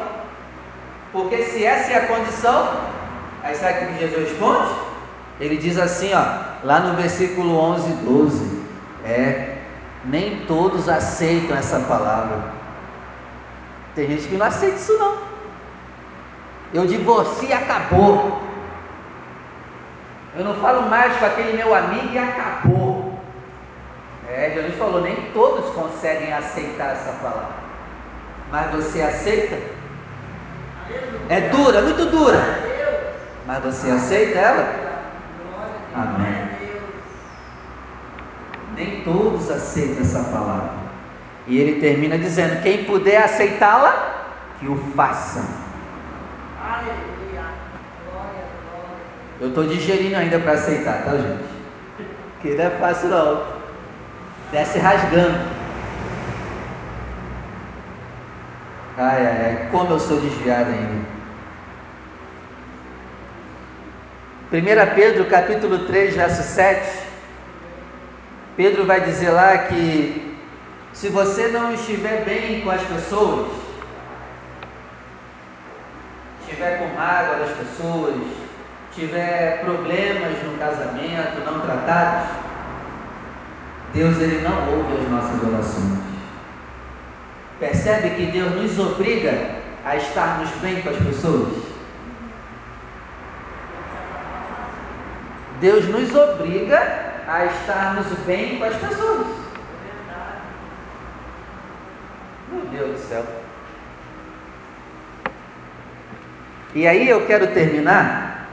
Porque 1.12 1.44
se 1.44 1.64
essa 1.64 1.92
é 1.92 1.98
a 1.98 2.08
condição, 2.08 2.74
aí 3.44 3.56
sabe 3.56 3.86
o 3.86 3.88
que 3.90 4.00
Jesus 4.00 4.30
responde? 4.30 4.74
Ele 5.40 5.58
diz 5.58 5.78
assim, 5.78 6.12
ó, 6.14 6.24
lá 6.64 6.80
no 6.80 6.96
versículo 6.96 7.58
11 7.58 7.90
e 7.90 7.96
12: 7.96 8.64
É, 9.06 9.53
nem 10.06 10.46
todos 10.46 10.90
aceitam 10.90 11.56
essa 11.56 11.80
palavra. 11.80 12.40
Tem 13.96 14.08
gente 14.08 14.28
que 14.28 14.36
não 14.36 14.46
aceita 14.46 14.76
isso, 14.76 14.98
não. 14.98 15.18
Eu 16.74 16.88
divorcio 16.88 17.48
e 17.48 17.54
acabou. 17.54 18.42
Eu 20.36 20.44
não 20.44 20.56
falo 20.56 20.90
mais 20.90 21.16
com 21.18 21.26
aquele 21.26 21.56
meu 21.56 21.76
amigo 21.76 22.12
e 22.12 22.18
acabou. 22.18 23.20
É, 24.28 24.52
Jesus 24.56 24.76
falou, 24.78 25.02
nem 25.02 25.16
todos 25.32 25.70
conseguem 25.76 26.34
aceitar 26.34 26.94
essa 26.94 27.12
palavra. 27.22 27.64
Mas 28.52 28.72
você 28.72 29.02
aceita? 29.02 29.58
É 31.30 31.42
dura, 31.50 31.82
muito 31.82 32.06
dura. 32.08 32.40
Mas 33.46 33.64
você 33.64 33.92
aceita 33.92 34.40
ela? 34.40 34.84
Amém. 35.96 36.43
Nem 38.76 39.02
todos 39.02 39.50
aceitam 39.52 40.02
essa 40.02 40.24
palavra. 40.24 40.72
E 41.48 41.58
ele 41.58 41.80
termina 41.80 42.18
dizendo: 42.18 42.62
quem 42.62 42.86
puder 42.86 43.24
aceitá-la, 43.24 44.32
que 44.60 44.68
o 44.68 44.78
faça. 44.96 45.44
Eu 49.42 49.50
estou 49.50 49.66
digerindo 49.66 50.16
ainda 50.16 50.40
para 50.40 50.54
aceitar, 50.54 51.04
tá, 51.04 51.12
gente? 51.18 51.44
Que 52.42 52.56
não 52.56 52.64
é 52.64 52.70
fácil 52.70 53.10
não. 53.10 53.44
Desce 54.52 54.80
rasgando. 54.80 55.38
Ai, 58.98 59.26
ai, 59.26 59.46
ai, 59.46 59.68
como 59.72 59.92
eu 59.92 60.00
sou 60.00 60.20
desviado 60.22 60.70
ainda. 60.70 61.14
1 64.54 64.96
Pedro 64.96 65.26
capítulo 65.26 65.80
3, 65.88 66.16
verso 66.16 66.44
7. 66.44 67.13
Pedro 68.56 68.86
vai 68.86 69.02
dizer 69.02 69.32
lá 69.32 69.58
que 69.58 70.38
se 70.94 71.10
você 71.10 71.48
não 71.48 71.74
estiver 71.74 72.24
bem 72.24 72.62
com 72.62 72.70
as 72.70 72.82
pessoas, 72.84 73.52
estiver 76.42 76.78
com 76.78 76.96
mágoa 76.96 77.38
das 77.38 77.58
pessoas, 77.58 78.16
tiver 78.94 79.62
problemas 79.62 80.44
no 80.44 80.56
casamento 80.60 81.44
não 81.44 81.62
tratados, 81.62 82.30
Deus 83.92 84.18
ele 84.20 84.48
não 84.48 84.78
ouve 84.78 85.02
as 85.02 85.10
nossas 85.10 85.44
orações. 85.48 86.00
Percebe 87.60 88.12
que 88.12 88.26
Deus 88.28 88.52
nos 88.52 88.78
obriga 88.78 89.64
a 89.84 89.96
estarmos 89.96 90.50
bem 90.62 90.80
com 90.82 90.90
as 90.90 90.98
pessoas? 90.98 91.54
Deus 95.60 95.86
nos 95.88 96.14
obriga 96.14 97.03
a 97.28 97.46
estarmos 97.46 98.06
bem 98.26 98.58
com 98.58 98.66
as 98.66 98.76
pessoas. 98.76 99.28
Meu 102.52 102.62
Deus 102.72 102.92
do 102.92 103.08
céu. 103.08 103.26
E 106.76 106.88
aí 106.88 107.08
eu 107.08 107.26
quero 107.26 107.48
terminar. 107.48 108.48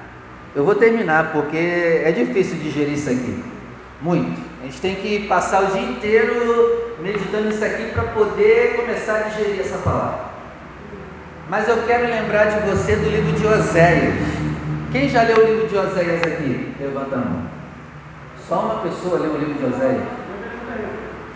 Eu 0.55 0.65
vou 0.65 0.75
terminar 0.75 1.33
porque 1.33 2.03
é 2.05 2.13
difícil 2.13 2.59
digerir 2.59 2.95
isso 2.95 3.09
aqui. 3.09 3.43
Muito. 4.01 4.41
A 4.61 4.65
gente 4.65 4.81
tem 4.81 4.95
que 4.95 5.27
passar 5.27 5.63
o 5.63 5.67
dia 5.67 5.83
inteiro 5.83 6.97
meditando 7.01 7.49
isso 7.49 7.65
aqui 7.65 7.91
para 7.93 8.05
poder 8.05 8.77
começar 8.77 9.17
a 9.17 9.23
digerir 9.29 9.61
essa 9.61 9.79
palavra. 9.79 10.31
Mas 11.49 11.69
eu 11.69 11.83
quero 11.87 12.07
lembrar 12.07 12.45
de 12.45 12.71
você 12.71 12.95
do 12.97 13.09
livro 13.09 13.33
de 13.33 13.47
Oséias. 13.47 14.15
Quem 14.93 15.09
já 15.09 15.23
leu 15.23 15.39
o 15.39 15.47
livro 15.47 15.69
de 15.69 15.77
Oséias 15.77 16.23
aqui? 16.23 16.75
Levanta 16.79 17.17
a 17.17 17.19
mão. 17.19 17.60
Só 18.51 18.59
uma 18.59 18.83
pessoa 18.83 19.21
leu 19.21 19.35
o 19.35 19.39
livro 19.39 19.55
de 19.55 19.65
Oséias? 19.65 20.03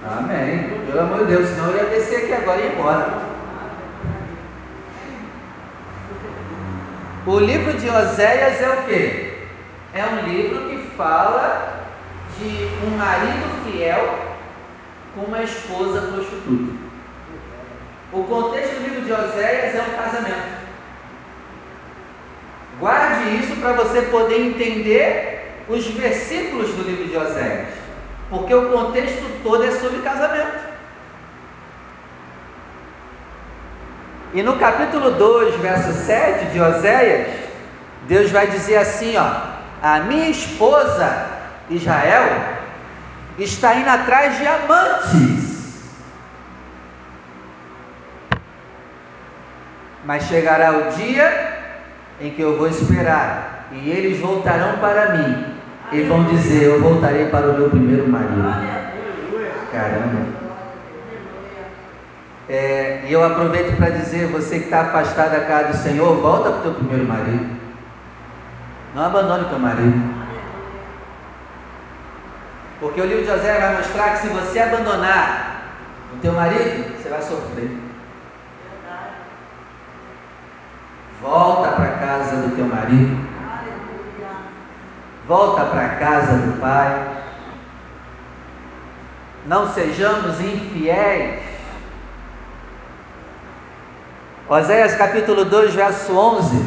Amém. 0.04 0.80
Pelo 0.84 0.98
amor 0.98 1.18
de 1.18 1.24
Deus, 1.26 1.48
senão 1.48 1.70
eu 1.70 1.76
ia 1.76 1.84
descer 1.84 2.24
aqui 2.24 2.32
agora 2.32 2.60
e 2.60 2.64
ir 2.64 2.72
embora. 2.72 3.18
O 7.24 7.38
livro 7.38 7.72
de 7.74 7.88
Oséias 7.88 8.60
é 8.60 8.68
o 8.68 8.82
que? 8.82 9.32
É 9.94 10.04
um 10.04 10.28
livro 10.28 10.68
que 10.68 10.88
fala 10.96 11.84
de 12.36 12.68
um 12.84 12.96
marido 12.96 13.62
fiel 13.62 14.18
com 15.14 15.26
uma 15.26 15.44
esposa 15.44 16.00
prostituta. 16.00 16.72
O 18.12 18.24
contexto 18.24 18.74
do 18.74 18.88
livro 18.88 19.02
de 19.02 19.12
Oséias 19.12 19.76
é 19.76 19.82
um 19.88 19.96
casamento. 20.02 20.64
Guarde 22.80 23.36
isso 23.36 23.54
para 23.60 23.72
você 23.74 24.02
poder 24.02 24.40
entender 24.40 25.33
os 25.68 25.86
versículos 25.86 26.70
do 26.70 26.82
livro 26.82 27.06
de 27.06 27.16
Oséias, 27.16 27.68
porque 28.30 28.54
o 28.54 28.70
contexto 28.70 29.42
todo 29.42 29.64
é 29.64 29.70
sobre 29.72 30.00
casamento. 30.00 30.74
E 34.32 34.42
no 34.42 34.58
capítulo 34.58 35.12
2, 35.12 35.56
verso 35.56 35.92
7 35.92 36.46
de 36.46 36.60
Oséias, 36.60 37.28
Deus 38.08 38.30
vai 38.30 38.48
dizer 38.48 38.78
assim, 38.78 39.16
ó: 39.16 39.30
"A 39.80 40.00
minha 40.00 40.28
esposa 40.28 41.34
Israel 41.70 42.54
está 43.38 43.74
indo 43.74 43.88
atrás 43.88 44.38
de 44.38 44.46
amantes. 44.46 45.54
Mas 50.04 50.24
chegará 50.24 50.72
o 50.72 50.92
dia 50.92 51.54
em 52.20 52.30
que 52.30 52.42
eu 52.42 52.56
vou 52.58 52.68
esperar, 52.68 53.68
e 53.72 53.90
eles 53.90 54.20
voltarão 54.20 54.78
para 54.78 55.16
mim, 55.16 55.53
e 55.94 56.02
vão 56.02 56.24
dizer: 56.24 56.64
Eu 56.64 56.80
voltarei 56.80 57.26
para 57.26 57.50
o 57.50 57.54
meu 57.54 57.70
primeiro 57.70 58.08
marido. 58.08 58.42
Caramba. 59.70 60.44
É, 62.48 63.04
e 63.06 63.12
eu 63.12 63.24
aproveito 63.24 63.76
para 63.76 63.90
dizer: 63.90 64.26
você 64.26 64.58
que 64.58 64.64
está 64.64 64.82
afastado 64.82 65.32
da 65.32 65.40
casa 65.40 65.68
do 65.68 65.76
Senhor, 65.76 66.16
volta 66.16 66.50
para 66.50 66.58
o 66.58 66.62
teu 66.62 66.74
primeiro 66.74 67.06
marido. 67.06 67.56
Não 68.94 69.04
abandone 69.04 69.44
o 69.44 69.48
teu 69.48 69.58
marido. 69.58 70.24
Porque 72.80 73.00
o 73.00 73.06
livro 73.06 73.22
de 73.22 73.30
José 73.30 73.58
vai 73.58 73.76
mostrar 73.76 74.10
que 74.10 74.18
se 74.18 74.28
você 74.28 74.58
abandonar 74.58 75.62
o 76.12 76.18
teu 76.18 76.32
marido, 76.32 76.96
você 76.96 77.08
vai 77.08 77.22
sofrer. 77.22 77.70
Volta 81.22 81.70
para 81.70 81.84
a 81.84 81.98
casa 81.98 82.36
do 82.36 82.54
teu 82.54 82.66
marido. 82.66 83.33
Volta 85.26 85.64
para 85.64 85.86
a 85.86 85.88
casa 85.96 86.36
do 86.36 86.60
pai. 86.60 87.08
Não 89.46 89.72
sejamos 89.72 90.38
infiéis. 90.40 91.40
Oséias 94.46 94.94
capítulo 94.94 95.46
2, 95.46 95.74
verso 95.74 96.14
11. 96.14 96.62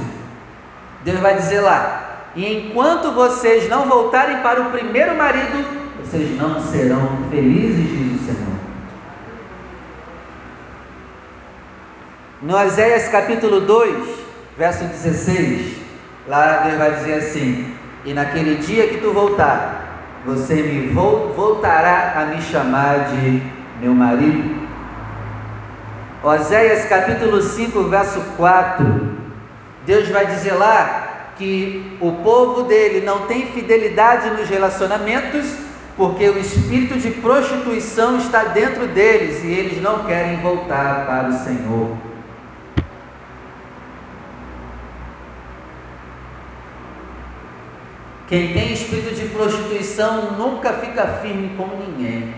Deus 1.04 1.20
vai 1.20 1.36
dizer 1.36 1.62
lá: 1.62 2.30
E 2.36 2.52
enquanto 2.52 3.12
vocês 3.12 3.70
não 3.70 3.88
voltarem 3.88 4.38
para 4.42 4.62
o 4.62 4.72
primeiro 4.72 5.16
marido, 5.16 5.64
vocês 6.04 6.36
não 6.36 6.60
serão 6.60 7.30
felizes, 7.30 7.90
diz 7.90 8.22
o 8.22 8.26
Senhor. 8.26 8.58
No 12.42 12.58
Oséias 12.58 13.08
capítulo 13.10 13.62
2, 13.62 14.08
verso 14.58 14.84
16, 14.84 15.78
lá 16.28 16.58
Deus 16.64 16.78
vai 16.80 16.92
dizer 16.96 17.14
assim: 17.16 17.77
E 18.08 18.14
naquele 18.14 18.56
dia 18.56 18.88
que 18.88 19.00
tu 19.00 19.12
voltar, 19.12 20.22
você 20.26 20.56
me 20.64 20.88
voltará 20.88 22.14
a 22.16 22.26
me 22.28 22.42
chamar 22.42 23.10
de 23.10 23.44
meu 23.82 23.94
marido. 23.94 24.66
Oséias 26.24 26.86
capítulo 26.86 27.42
5, 27.42 27.84
verso 27.90 28.22
4, 28.38 29.10
Deus 29.86 30.08
vai 30.08 30.26
dizer 30.26 30.54
lá 30.54 31.34
que 31.38 31.98
o 32.00 32.14
povo 32.24 32.64
dele 32.64 33.06
não 33.06 33.28
tem 33.28 33.48
fidelidade 33.48 34.30
nos 34.30 34.48
relacionamentos 34.48 35.46
porque 35.98 36.30
o 36.30 36.40
espírito 36.40 36.98
de 36.98 37.12
prostituição 37.12 38.20
está 38.20 38.46
dentro 38.46 38.88
deles 38.88 39.44
e 39.44 39.52
eles 39.52 39.82
não 39.82 40.06
querem 40.06 40.38
voltar 40.38 41.06
para 41.06 41.28
o 41.28 41.40
Senhor. 41.44 42.07
Quem 48.28 48.52
tem 48.52 48.74
espírito 48.74 49.16
de 49.16 49.30
prostituição 49.30 50.32
nunca 50.32 50.74
fica 50.74 51.08
firme 51.22 51.56
com 51.56 51.68
ninguém. 51.68 52.36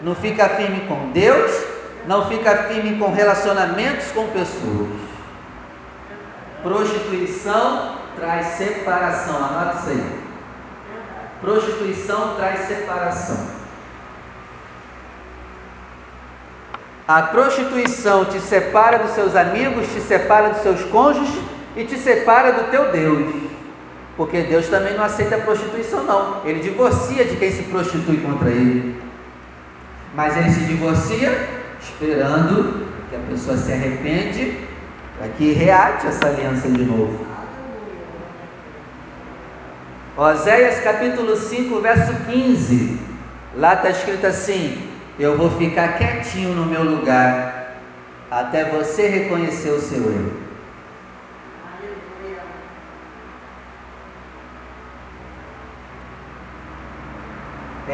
Não 0.00 0.14
fica 0.14 0.48
firme 0.48 0.80
com 0.88 1.10
Deus, 1.10 1.52
não 2.06 2.26
fica 2.28 2.64
firme 2.64 2.98
com 2.98 3.12
relacionamentos 3.12 4.10
com 4.12 4.26
pessoas. 4.28 4.88
Prostituição 6.62 7.98
traz 8.16 8.46
separação, 8.56 9.36
anota 9.36 9.78
isso 9.80 9.90
aí. 9.90 10.20
Prostituição 11.42 12.36
traz 12.36 12.60
separação. 12.60 13.64
A 17.06 17.20
prostituição 17.20 18.24
te 18.24 18.40
separa 18.40 19.00
dos 19.00 19.10
seus 19.10 19.36
amigos, 19.36 19.86
te 19.88 20.00
separa 20.00 20.48
dos 20.48 20.62
seus 20.62 20.82
cônjuges 20.84 21.38
e 21.76 21.84
te 21.84 21.98
separa 21.98 22.52
do 22.52 22.70
teu 22.70 22.90
Deus. 22.90 23.53
Porque 24.16 24.42
Deus 24.42 24.68
também 24.68 24.94
não 24.94 25.04
aceita 25.04 25.36
a 25.36 25.40
prostituição, 25.40 26.04
não. 26.04 26.46
Ele 26.46 26.60
divorcia 26.60 27.24
de 27.24 27.36
quem 27.36 27.50
se 27.50 27.64
prostitui 27.64 28.18
contra 28.18 28.48
ele. 28.48 29.00
Mas 30.14 30.36
ele 30.36 30.50
se 30.50 30.60
divorcia 30.60 31.48
esperando 31.80 32.86
que 33.10 33.16
a 33.16 33.18
pessoa 33.30 33.56
se 33.56 33.72
arrepende 33.72 34.58
para 35.18 35.28
que 35.28 35.52
reate 35.52 36.06
essa 36.06 36.26
aliança 36.26 36.68
de 36.68 36.84
novo. 36.84 37.26
Oséias 40.16 40.78
capítulo 40.80 41.36
5, 41.36 41.80
verso 41.80 42.14
15. 42.30 43.00
Lá 43.56 43.74
está 43.74 43.90
escrito 43.90 44.26
assim: 44.26 44.88
Eu 45.18 45.36
vou 45.36 45.50
ficar 45.50 45.98
quietinho 45.98 46.54
no 46.54 46.66
meu 46.66 46.84
lugar, 46.84 47.78
até 48.30 48.64
você 48.64 49.08
reconhecer 49.08 49.70
o 49.70 49.80
seu 49.80 49.98
erro. 49.98 50.43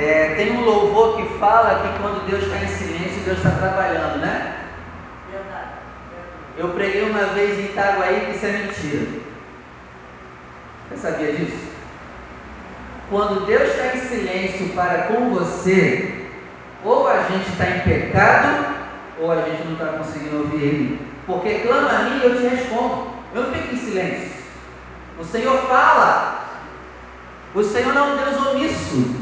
É, 0.00 0.34
tem 0.34 0.56
um 0.56 0.64
louvor 0.64 1.18
que 1.18 1.38
fala 1.38 1.82
que 1.82 2.02
quando 2.02 2.26
Deus 2.26 2.44
está 2.44 2.56
em 2.56 2.68
silêncio, 2.68 3.22
Deus 3.22 3.36
está 3.36 3.50
trabalhando, 3.50 4.18
né? 4.18 4.56
Eu 6.56 6.68
preguei 6.68 7.02
uma 7.02 7.24
vez 7.26 7.58
em 7.58 7.64
Itaguaí 7.66 8.20
que 8.20 8.36
isso 8.36 8.46
é 8.46 8.52
mentira. 8.52 9.06
Você 10.88 10.96
sabia 10.96 11.32
disso? 11.32 11.68
Quando 13.10 13.44
Deus 13.44 13.68
está 13.68 13.94
em 13.94 14.00
silêncio 14.00 14.70
para 14.70 15.02
com 15.02 15.34
você, 15.34 16.30
ou 16.82 17.06
a 17.06 17.22
gente 17.24 17.50
está 17.50 17.66
em 17.68 17.80
pecado, 17.80 18.74
ou 19.20 19.30
a 19.30 19.42
gente 19.42 19.64
não 19.66 19.72
está 19.74 19.98
conseguindo 19.98 20.38
ouvir 20.38 20.62
Ele. 20.62 21.06
Porque 21.26 21.58
clama 21.58 21.90
a 21.90 22.02
mim 22.04 22.20
e 22.20 22.24
eu 22.24 22.36
te 22.38 22.46
respondo. 22.46 23.10
Eu 23.34 23.42
não 23.42 23.52
fico 23.52 23.74
em 23.74 23.78
silêncio. 23.78 24.30
O 25.18 25.24
Senhor 25.26 25.58
fala. 25.68 26.40
O 27.54 27.62
Senhor 27.62 27.92
não 27.92 28.08
é 28.08 28.12
um 28.12 28.16
Deus 28.16 28.46
omisso. 28.46 29.19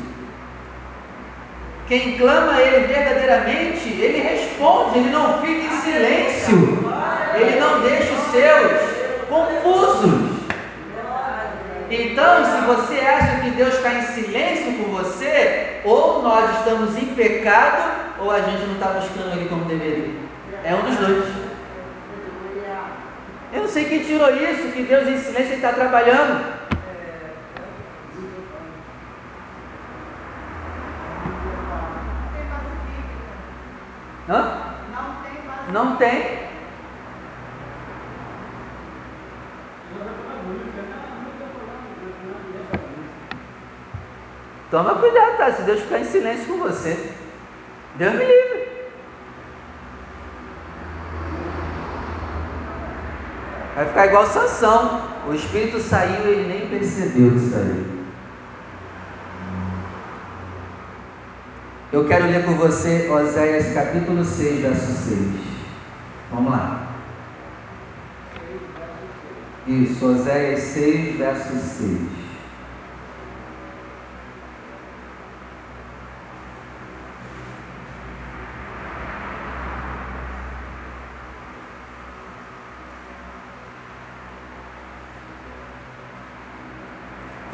Quem 1.89 2.19
clama 2.19 2.53
a 2.53 2.61
Ele 2.61 2.87
verdadeiramente, 2.87 3.89
Ele 3.89 4.21
responde, 4.21 4.99
Ele 4.99 5.09
não 5.09 5.41
fica 5.41 5.75
em 5.75 5.81
silêncio. 5.81 6.85
Ele 7.35 7.59
não 7.59 7.81
deixa 7.81 8.13
os 8.13 8.31
seus 8.31 9.27
confusos. 9.27 10.39
Então, 11.91 12.45
se 12.45 12.61
você 12.67 13.01
acha 13.01 13.41
que 13.41 13.51
Deus 13.53 13.75
está 13.75 13.95
em 13.95 14.03
silêncio 14.03 14.75
com 14.75 14.93
você, 14.93 15.81
ou 15.83 16.23
nós 16.23 16.59
estamos 16.59 16.95
em 16.99 17.07
pecado, 17.15 18.19
ou 18.21 18.31
a 18.31 18.41
gente 18.41 18.67
não 18.67 18.75
está 18.75 18.89
buscando 18.89 19.39
Ele 19.39 19.49
como 19.49 19.65
deveria. 19.65 20.15
É 20.65 20.75
um 20.75 20.83
dos 20.83 20.97
dois. 20.97 21.25
Eu 23.51 23.63
não 23.63 23.69
sei 23.69 23.87
quem 23.87 24.01
tirou 24.01 24.29
isso, 24.35 24.73
que 24.73 24.83
Deus 24.83 25.09
em 25.09 25.19
silêncio 25.19 25.55
está 25.55 25.73
trabalhando. 25.73 26.59
Hã? 34.29 34.69
Não 35.73 35.97
tem. 35.97 36.49
Toma 44.71 44.95
cuidado, 44.97 45.37
tá? 45.39 45.53
Se 45.53 45.63
Deus 45.63 45.81
ficar 45.81 46.01
em 46.01 46.05
silêncio 46.05 46.47
com 46.47 46.59
você, 46.59 47.13
Deus 47.97 48.13
me 48.15 48.25
livre. 48.25 48.69
Vai 53.75 53.87
ficar 53.87 54.07
igual 54.07 54.27
Sansão. 54.27 55.19
O 55.29 55.35
espírito 55.35 55.81
saiu 55.81 56.27
e 56.27 56.31
ele 56.31 56.49
nem 56.49 56.69
percebeu 56.69 57.31
que 57.33 57.51
saiu. 57.51 57.99
Eu 61.91 62.07
quero 62.07 62.27
ler 62.27 62.45
com 62.45 62.55
você 62.55 63.09
Oséias 63.11 63.73
capítulo 63.73 64.23
6, 64.23 64.61
verso 64.61 64.93
6. 65.09 65.48
Vamos 66.31 66.51
lá. 66.51 66.89
Isso, 69.67 70.07
Oséias 70.07 70.61
6, 70.61 71.17
verso 71.17 71.53
6. 71.53 72.19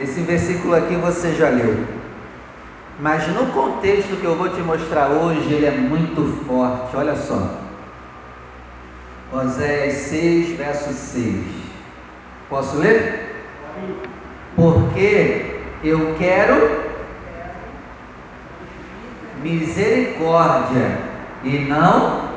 Esse 0.00 0.20
versículo 0.20 0.74
aqui 0.74 0.96
você 0.96 1.32
já 1.34 1.48
leu. 1.48 1.84
Mas 3.00 3.26
no 3.28 3.46
contexto 3.46 4.20
que 4.20 4.24
eu 4.24 4.36
vou 4.36 4.48
te 4.48 4.60
mostrar 4.60 5.08
hoje, 5.08 5.52
ele 5.52 5.66
é 5.66 5.70
muito 5.70 6.44
forte. 6.46 6.96
Olha 6.96 7.16
só. 7.16 7.63
Oséias 9.34 9.94
6, 9.94 10.56
verso 10.56 10.92
6. 10.92 11.44
Posso 12.48 12.76
ler? 12.78 13.44
Porque 14.54 15.60
eu 15.82 16.14
quero 16.16 16.84
misericórdia 19.42 20.98
e 21.42 21.58
não 21.58 22.32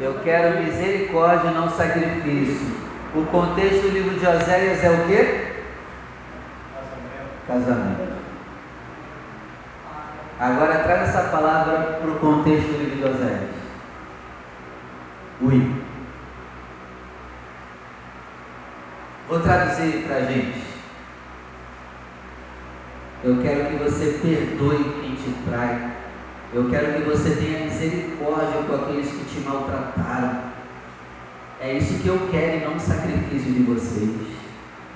Eu 0.00 0.18
quero 0.24 0.64
misericórdia 0.64 1.50
e 1.50 1.54
não 1.54 1.70
sacrifício. 1.70 2.74
O 3.14 3.24
contexto 3.26 3.82
do 3.82 3.90
livro 3.90 4.18
de 4.18 4.26
Oséias 4.26 4.82
é 4.82 4.90
o 4.90 5.06
que? 5.06 5.52
Casamento. 7.46 8.11
Agora 10.42 10.80
traz 10.80 11.08
essa 11.08 11.28
palavra 11.28 12.00
para 12.00 12.10
o 12.10 12.18
contexto 12.18 12.66
do 12.66 12.78
livro 12.78 12.96
de 12.96 13.04
Oséias. 13.04 13.50
Ui. 15.40 15.72
Vou 19.28 19.38
traduzir 19.38 20.02
para 20.04 20.16
a 20.16 20.24
gente. 20.24 20.64
Eu 23.22 23.40
quero 23.40 23.66
que 23.66 23.84
você 23.84 24.18
perdoe 24.20 25.00
quem 25.00 25.14
te 25.14 25.32
trai. 25.48 25.92
Eu 26.52 26.68
quero 26.70 26.94
que 26.94 27.02
você 27.02 27.36
tenha 27.36 27.66
misericórdia 27.66 28.64
com 28.66 28.74
aqueles 28.74 29.12
que 29.12 29.24
te 29.26 29.48
maltrataram. 29.48 30.40
É 31.60 31.74
isso 31.74 32.02
que 32.02 32.08
eu 32.08 32.18
quero 32.32 32.56
e 32.56 32.64
não 32.64 32.80
sacrifício 32.80 33.52
de 33.52 33.62
vocês. 33.62 34.10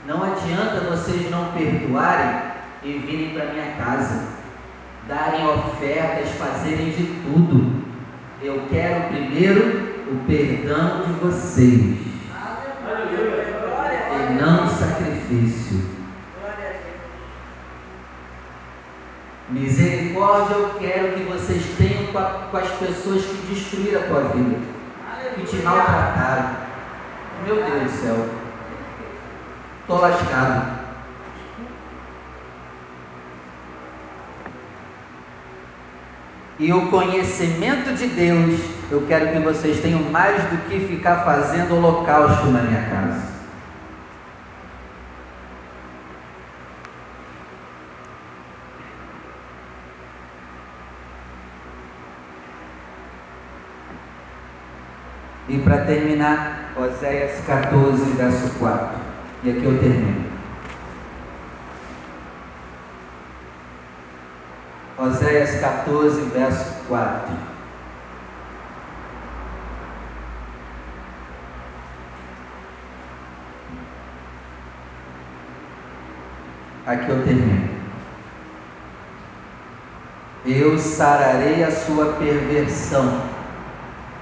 Não 0.09 0.25
adianta 0.25 0.91
vocês 0.91 1.31
não 1.31 1.53
perdoarem 1.53 2.51
e 2.83 2.99
virem 2.99 3.33
para 3.33 3.53
minha 3.53 3.77
casa, 3.77 4.36
darem 5.09 5.47
ofertas, 5.47 6.31
fazerem 6.31 6.91
de 6.91 7.05
tudo. 7.23 7.85
Eu 8.43 8.63
quero 8.71 9.09
primeiro 9.09 9.95
o 10.11 10.17
perdão 10.27 11.03
de 11.03 11.13
vocês. 11.21 12.07
E 14.13 14.33
não 14.41 14.69
sacrifício. 14.69 15.97
Misericórdia 19.49 20.55
eu 20.55 20.71
quero 20.81 21.13
que 21.13 21.23
vocês 21.23 21.63
tenham 21.79 22.13
com, 22.13 22.19
a, 22.19 22.49
com 22.51 22.57
as 22.57 22.69
pessoas 22.73 23.25
que 23.25 23.55
destruíram 23.55 24.01
a 24.01 24.05
tua 24.05 24.23
vida 24.31 24.77
que 25.37 25.47
te 25.47 25.57
maltrataram. 25.57 26.57
Meu 27.45 27.57
Deus 27.57 27.83
do 27.83 27.89
céu. 27.91 28.29
Estou 29.81 30.01
lascado. 30.01 30.86
E 36.59 36.73
o 36.73 36.89
conhecimento 36.89 37.95
de 37.95 38.07
Deus, 38.07 38.61
eu 38.91 39.03
quero 39.07 39.31
que 39.31 39.39
vocês 39.41 39.81
tenham 39.81 40.01
mais 40.05 40.43
do 40.45 40.69
que 40.69 40.81
ficar 40.81 41.17
fazendo 41.23 41.77
holocausto 41.77 42.47
na 42.47 42.63
minha 42.63 42.83
casa. 42.89 43.37
E 55.49 55.59
para 55.59 55.85
terminar, 55.85 56.73
Oséias 56.77 57.45
14, 57.47 58.03
verso 58.13 58.59
4. 58.59 58.99
E 59.45 59.51
aqui 59.51 59.65
eu 59.65 59.79
termino. 59.79 60.26
Oséias 64.99 65.61
14, 65.61 66.21
verso 66.31 66.85
4. 66.89 67.37
Aqui 76.87 77.11
eu 77.11 77.25
termino. 77.25 77.69
Eu 80.47 80.79
sararei 80.79 81.63
a 81.65 81.71
sua 81.71 82.13
perversão. 82.15 83.21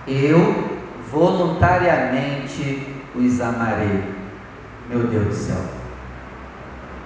Eu 0.09 0.79
voluntariamente 1.11 2.89
os 3.15 3.41
amarei. 3.41 4.03
Meu 4.89 5.07
Deus 5.07 5.27
do 5.27 5.35
céu. 5.35 5.63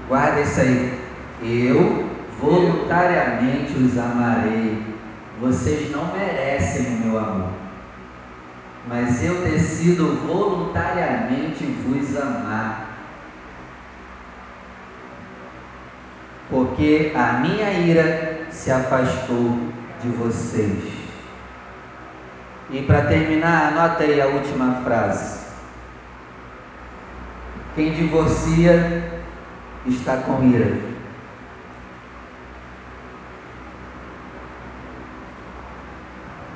Guarda 0.08 0.40
isso 0.40 0.60
aí. 0.60 0.98
Eu 1.42 2.07
voluntariamente 2.40 3.72
os 3.74 3.98
amarei. 3.98 4.82
Vocês 5.40 5.90
não 5.90 6.12
merecem 6.12 6.86
o 6.86 7.06
meu 7.06 7.18
amor. 7.18 7.50
Mas 8.88 9.22
eu 9.22 9.42
decido 9.42 10.16
voluntariamente 10.26 11.64
vos 11.64 12.16
amar. 12.16 12.88
Porque 16.50 17.12
a 17.14 17.34
minha 17.34 17.70
ira 17.72 18.46
se 18.50 18.70
afastou 18.70 19.58
de 20.02 20.08
vocês. 20.08 20.98
E 22.70 22.82
para 22.82 23.02
terminar, 23.02 23.68
anota 23.68 24.02
aí 24.02 24.20
a 24.20 24.26
última 24.26 24.82
frase. 24.82 25.38
Quem 27.74 27.92
divorcia 27.92 29.22
está 29.86 30.16
com 30.18 30.42
ira. 30.44 30.97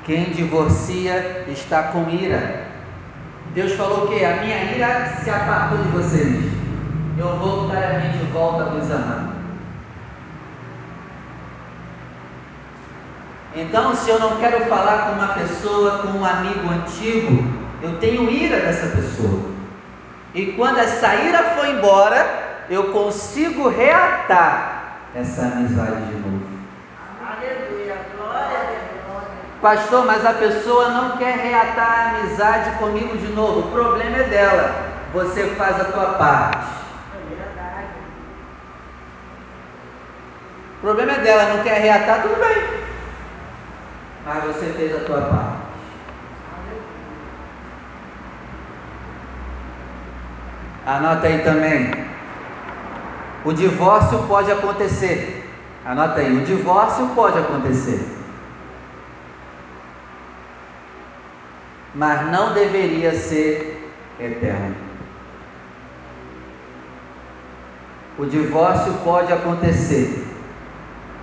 Quem 0.05 0.25
divorcia 0.31 1.45
está 1.47 1.83
com 1.83 2.09
ira. 2.09 2.67
Deus 3.53 3.73
falou 3.73 4.07
que 4.07 4.23
a 4.25 4.37
minha 4.41 4.75
ira 4.75 5.15
se 5.23 5.29
apartou 5.29 5.77
de 5.77 5.89
vocês. 5.89 6.51
Eu 7.17 7.37
voluntariamente 7.37 8.17
volto 8.33 8.61
a 8.61 8.65
vos 8.65 8.91
amar. 8.91 9.33
Então, 13.55 13.95
se 13.95 14.09
eu 14.09 14.19
não 14.19 14.37
quero 14.37 14.65
falar 14.65 15.07
com 15.07 15.11
uma 15.13 15.33
pessoa, 15.35 15.99
com 15.99 16.17
um 16.17 16.25
amigo 16.25 16.67
antigo, 16.69 17.63
eu 17.81 17.97
tenho 17.99 18.29
ira 18.29 18.59
dessa 18.59 18.87
pessoa. 18.87 19.51
E 20.33 20.47
quando 20.53 20.79
essa 20.79 21.15
ira 21.15 21.55
for 21.55 21.67
embora, 21.67 22.65
eu 22.69 22.91
consigo 22.91 23.69
reatar 23.69 24.97
essa 25.15 25.43
amizade 25.43 26.07
de 26.07 26.13
novo. 26.15 26.41
Aleluia, 27.21 27.97
glória 28.17 28.57
a 28.57 28.63
Deus. 28.63 28.83
Pastor, 29.63 30.05
mas 30.05 30.25
a 30.25 30.33
pessoa 30.33 30.89
não 30.89 31.15
quer 31.15 31.37
reatar 31.37 31.89
a 31.89 32.19
amizade 32.19 32.71
comigo 32.79 33.17
de 33.17 33.27
novo. 33.27 33.61
O 33.61 33.71
problema 33.71 34.17
é 34.17 34.23
dela. 34.23 34.91
Você 35.13 35.55
faz 35.55 35.79
a 35.79 35.85
tua 35.85 36.05
parte. 36.15 36.67
O 40.77 40.81
problema 40.81 41.13
é 41.13 41.19
dela, 41.19 41.55
não 41.55 41.63
quer 41.63 41.79
reatar, 41.79 42.23
tudo 42.23 42.35
bem. 42.41 42.83
mas 44.25 44.43
você 44.43 44.65
fez 44.73 44.93
a 44.97 45.05
tua 45.05 45.21
parte. 45.21 45.63
Anota 50.85 51.27
aí 51.27 51.39
também. 51.39 52.05
O 53.45 53.53
divórcio 53.53 54.23
pode 54.27 54.51
acontecer. 54.51 55.49
Anota 55.85 56.19
aí, 56.19 56.35
o 56.35 56.43
divórcio 56.43 57.07
pode 57.15 57.39
acontecer. 57.39 58.22
Mas 61.95 62.31
não 62.31 62.53
deveria 62.53 63.13
ser 63.13 63.91
eterno. 64.19 64.75
O 68.17 68.25
divórcio 68.25 68.93
pode 69.03 69.33
acontecer, 69.33 70.23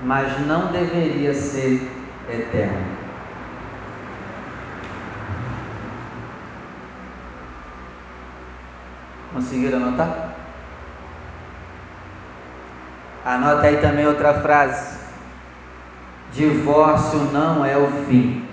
mas 0.02 0.40
não 0.46 0.72
deveria 0.72 1.32
ser 1.34 1.88
eterno. 2.28 3.00
Conseguiram 9.32 9.78
anotar? 9.78 10.34
Anota 13.24 13.66
aí 13.66 13.76
também 13.76 14.06
outra 14.06 14.40
frase. 14.40 14.98
Divórcio 16.32 17.18
não 17.32 17.64
é 17.64 17.76
o 17.76 17.86
fim. 18.06 18.49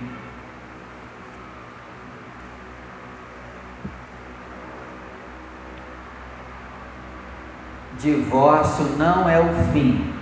Divórcio 7.99 8.85
não 8.97 9.27
é 9.27 9.39
o 9.39 9.71
fim, 9.73 10.13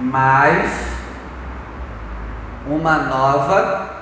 mas 0.00 0.88
uma 2.66 2.98
nova 2.98 3.98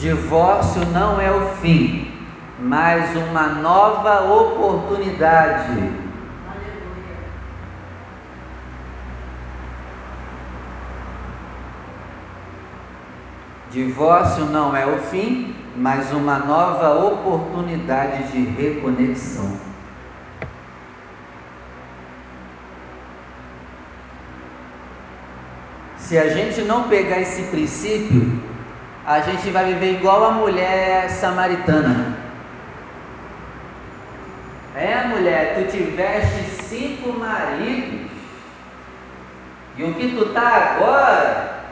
divórcio 0.00 0.84
não 0.86 1.20
é 1.20 1.30
o 1.30 1.48
fim, 1.60 2.10
mas 2.58 3.14
uma 3.16 3.48
nova 3.48 4.32
oportunidade. 4.32 6.09
Divórcio 13.70 14.46
não 14.46 14.76
é 14.76 14.84
o 14.84 14.98
fim, 14.98 15.54
mas 15.76 16.12
uma 16.12 16.38
nova 16.38 17.06
oportunidade 17.06 18.24
de 18.32 18.44
reconexão. 18.44 19.56
Se 25.96 26.18
a 26.18 26.28
gente 26.28 26.62
não 26.62 26.88
pegar 26.88 27.20
esse 27.20 27.42
princípio, 27.44 28.42
a 29.06 29.20
gente 29.20 29.48
vai 29.50 29.72
viver 29.72 29.92
igual 29.92 30.24
a 30.24 30.32
mulher 30.32 31.08
samaritana. 31.08 32.18
É, 34.74 35.04
mulher, 35.06 35.54
tu 35.54 35.70
tiveste 35.70 36.62
cinco 36.64 37.12
maridos, 37.12 38.10
e 39.76 39.84
o 39.84 39.94
que 39.94 40.16
tu 40.16 40.26
tá 40.32 40.74
agora 40.74 41.62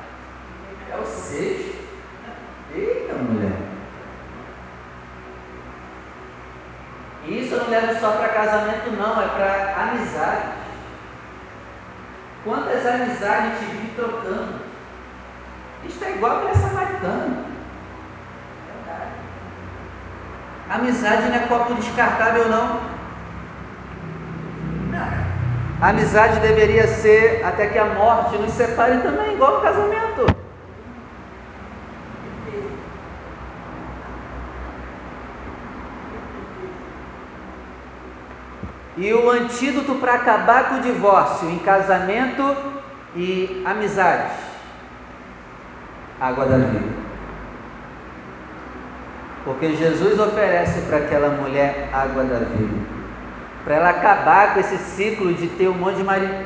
é 0.92 0.96
o 0.96 1.04
sexto. 1.04 1.67
Mulher. 3.22 3.52
E 7.24 7.40
isso 7.40 7.54
eu 7.54 7.64
não 7.64 7.70
levo 7.70 8.00
só 8.00 8.12
para 8.12 8.28
casamento, 8.28 8.90
não, 8.92 9.20
é 9.20 9.28
para 9.28 9.82
amizade. 9.82 10.48
Quantas 12.44 12.86
amizades 12.86 13.28
a 13.28 13.40
gente 13.40 13.64
vive 13.72 13.92
trocando? 13.96 14.60
Isto 15.84 16.04
é 16.04 16.10
igual 16.12 16.32
a 16.32 16.38
mulher 16.40 16.56
samaritana. 16.56 17.44
Verdade. 18.66 19.10
Amizade 20.70 21.28
não 21.28 21.36
é 21.36 21.40
copo 21.40 21.74
descartável, 21.74 22.48
não. 22.48 22.98
A 25.80 25.90
amizade 25.90 26.40
deveria 26.40 26.88
ser 26.88 27.44
até 27.44 27.68
que 27.68 27.78
a 27.78 27.84
morte 27.84 28.36
nos 28.36 28.52
separe 28.52 28.98
também, 28.98 29.34
igual 29.34 29.58
o 29.58 29.60
casamento. 29.60 30.37
E 38.98 39.14
o 39.14 39.30
antídoto 39.30 39.94
para 39.94 40.14
acabar 40.14 40.70
com 40.70 40.74
o 40.76 40.80
divórcio 40.80 41.48
em 41.48 41.58
casamento 41.60 42.56
e 43.14 43.62
amizade? 43.64 44.32
Água 46.20 46.46
da 46.46 46.56
vida. 46.56 46.98
Porque 49.44 49.76
Jesus 49.76 50.18
oferece 50.18 50.80
para 50.82 50.98
aquela 50.98 51.28
mulher 51.28 51.88
água 51.92 52.24
da 52.24 52.38
vida. 52.40 52.98
Para 53.64 53.76
ela 53.76 53.90
acabar 53.90 54.54
com 54.54 54.60
esse 54.60 54.76
ciclo 54.78 55.32
de 55.32 55.46
ter 55.46 55.68
um 55.68 55.74
monte 55.74 55.98
de 55.98 56.02
marido. 56.02 56.44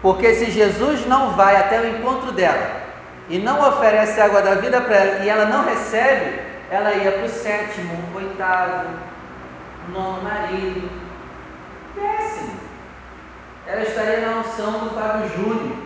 Porque 0.00 0.34
se 0.34 0.50
Jesus 0.50 1.06
não 1.06 1.32
vai 1.32 1.56
até 1.56 1.80
o 1.80 1.86
encontro 1.86 2.32
dela 2.32 2.80
e 3.28 3.38
não 3.38 3.60
oferece 3.68 4.18
água 4.18 4.40
da 4.40 4.54
vida 4.54 4.80
para 4.80 4.96
ela 4.96 5.24
e 5.24 5.28
ela 5.28 5.44
não 5.44 5.66
recebe, 5.66 6.40
ela 6.70 6.94
ia 6.94 7.12
para 7.12 7.26
o 7.26 7.28
sétimo, 7.28 7.92
oitavo, 8.14 8.88
nono 9.90 10.22
marido. 10.22 10.90
Péssimo. 11.94 12.60
Ela 13.66 13.82
estaria 13.82 14.20
na 14.20 14.38
unção 14.38 14.72
do 14.80 14.90
Fábio 14.90 15.28
Júnior, 15.28 15.76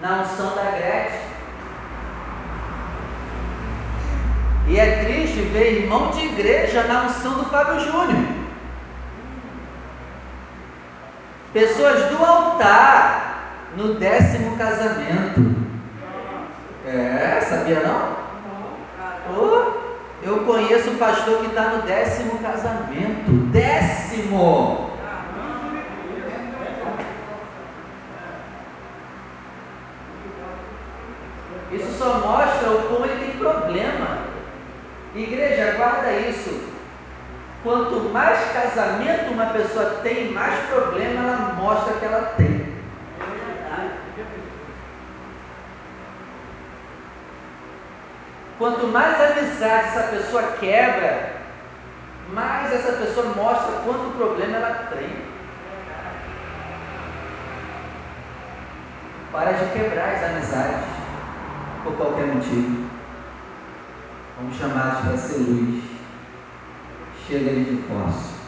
na 0.00 0.22
unção 0.22 0.54
da 0.54 0.70
Gretchen. 0.72 1.28
E 4.68 4.78
é 4.78 5.04
triste 5.04 5.40
ver 5.52 5.82
irmão 5.82 6.10
de 6.10 6.26
igreja 6.26 6.82
na 6.84 7.04
unção 7.04 7.34
do 7.34 7.44
Fábio 7.46 7.80
Júnior. 7.80 8.38
Pessoas 11.52 12.04
do 12.10 12.24
altar 12.24 13.28
no 13.76 13.94
décimo 13.94 14.56
casamento. 14.56 15.56
É, 16.86 17.40
sabia 17.40 17.80
não? 17.80 18.16
Oh. 19.36 19.77
Eu 20.22 20.44
conheço 20.44 20.90
um 20.90 20.98
pastor 20.98 21.40
que 21.40 21.46
está 21.46 21.62
no 21.68 21.82
décimo 21.82 22.38
casamento. 22.38 23.30
Décimo! 23.52 24.88
Isso 31.70 31.98
só 31.98 32.18
mostra 32.18 32.70
o 32.70 32.82
como 32.88 33.04
ele 33.04 33.26
tem 33.26 33.38
problema. 33.38 34.18
Igreja, 35.14 35.74
guarda 35.76 36.12
isso. 36.12 36.68
Quanto 37.62 38.08
mais 38.10 38.38
casamento 38.52 39.32
uma 39.32 39.46
pessoa 39.46 40.00
tem, 40.02 40.32
mais 40.32 40.58
problema 40.68 41.22
ela 41.22 41.54
mostra 41.56 41.94
que 41.94 42.04
ela 42.04 42.22
tem. 42.36 42.57
Quanto 48.58 48.88
mais 48.88 49.20
amizade 49.20 49.88
essa 49.88 50.08
pessoa 50.08 50.42
quebra, 50.58 51.32
mais 52.32 52.72
essa 52.72 52.92
pessoa 52.92 53.26
mostra 53.36 53.82
quanto 53.84 54.16
problema 54.16 54.56
ela 54.56 54.88
tem. 54.92 55.28
Para 59.30 59.52
de 59.52 59.72
quebrar 59.72 60.14
as 60.14 60.24
amizades 60.24 60.86
por 61.84 61.96
qualquer 61.96 62.26
motivo. 62.26 62.88
Vamos 64.38 64.56
chamar 64.56 65.02
para 65.02 65.16
ser 65.16 65.38
luz. 65.38 65.84
Chega 67.28 67.50
de 67.50 67.64
divórcio. 67.64 68.38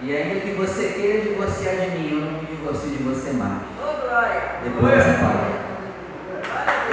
E 0.00 0.16
ainda 0.16 0.40
que 0.40 0.50
você 0.52 0.92
queira 0.92 1.22
divorciar 1.22 1.76
de 1.76 1.90
mim, 1.98 2.10
eu 2.12 2.20
não 2.20 2.40
me 2.40 2.46
divorcio 2.46 2.90
de 2.90 3.02
você 3.02 3.32
mais. 3.32 3.62
Depois 4.62 4.92
dessa 4.92 5.18
palavra. 5.18 5.51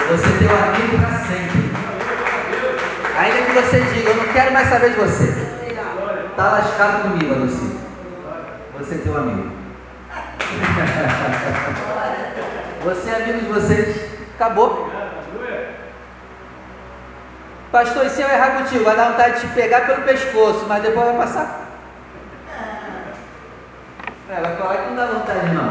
Você 0.09 0.25
é 0.25 0.37
teu 0.39 0.49
amigo 0.49 0.97
para 0.97 1.19
sempre. 1.19 1.69
Ainda 3.15 3.45
que 3.45 3.51
você 3.51 3.79
diga, 3.93 4.09
eu 4.09 4.15
não 4.17 4.33
quero 4.33 4.51
mais 4.51 4.67
saber 4.67 4.89
de 4.89 4.95
você. 4.95 5.25
Está 6.31 6.49
lascado 6.49 7.03
comigo, 7.03 7.35
Luci. 7.35 7.79
Você 8.79 8.95
é 8.95 8.97
teu 8.97 9.15
amigo. 9.15 9.51
Você 12.83 13.09
é 13.09 13.15
amigo 13.15 13.39
de 13.39 13.45
vocês. 13.47 14.09
Acabou. 14.35 14.89
Pastor, 17.71 18.05
e 18.05 18.09
se 18.09 18.21
eu 18.21 18.29
errar 18.29 18.57
contigo? 18.57 18.85
Vai 18.85 18.95
dar 18.95 19.11
vontade 19.11 19.35
de 19.35 19.41
te 19.41 19.47
pegar 19.53 19.81
pelo 19.81 20.03
pescoço, 20.03 20.65
mas 20.67 20.81
depois 20.81 21.05
vai 21.05 21.17
passar. 21.17 21.67
É, 24.29 24.41
vai 24.41 24.55
falar 24.55 24.77
que 24.77 24.89
não 24.89 24.95
dá 24.95 25.05
vontade 25.07 25.53
não. 25.53 25.68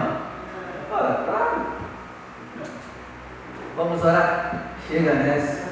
Vamos 3.79 4.05
orar? 4.05 4.73
Chega 4.89 5.15
nessa. 5.15 5.69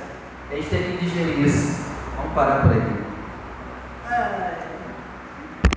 A 0.53 0.55
gente 0.55 0.69
tem 0.69 0.97
que 0.97 1.07
digerir 1.07 1.41
isso. 1.41 1.85
Vamos 2.17 2.35
parar 2.35 2.63
por 2.63 2.71
aqui. 2.71 3.05
Ah. 4.09 4.66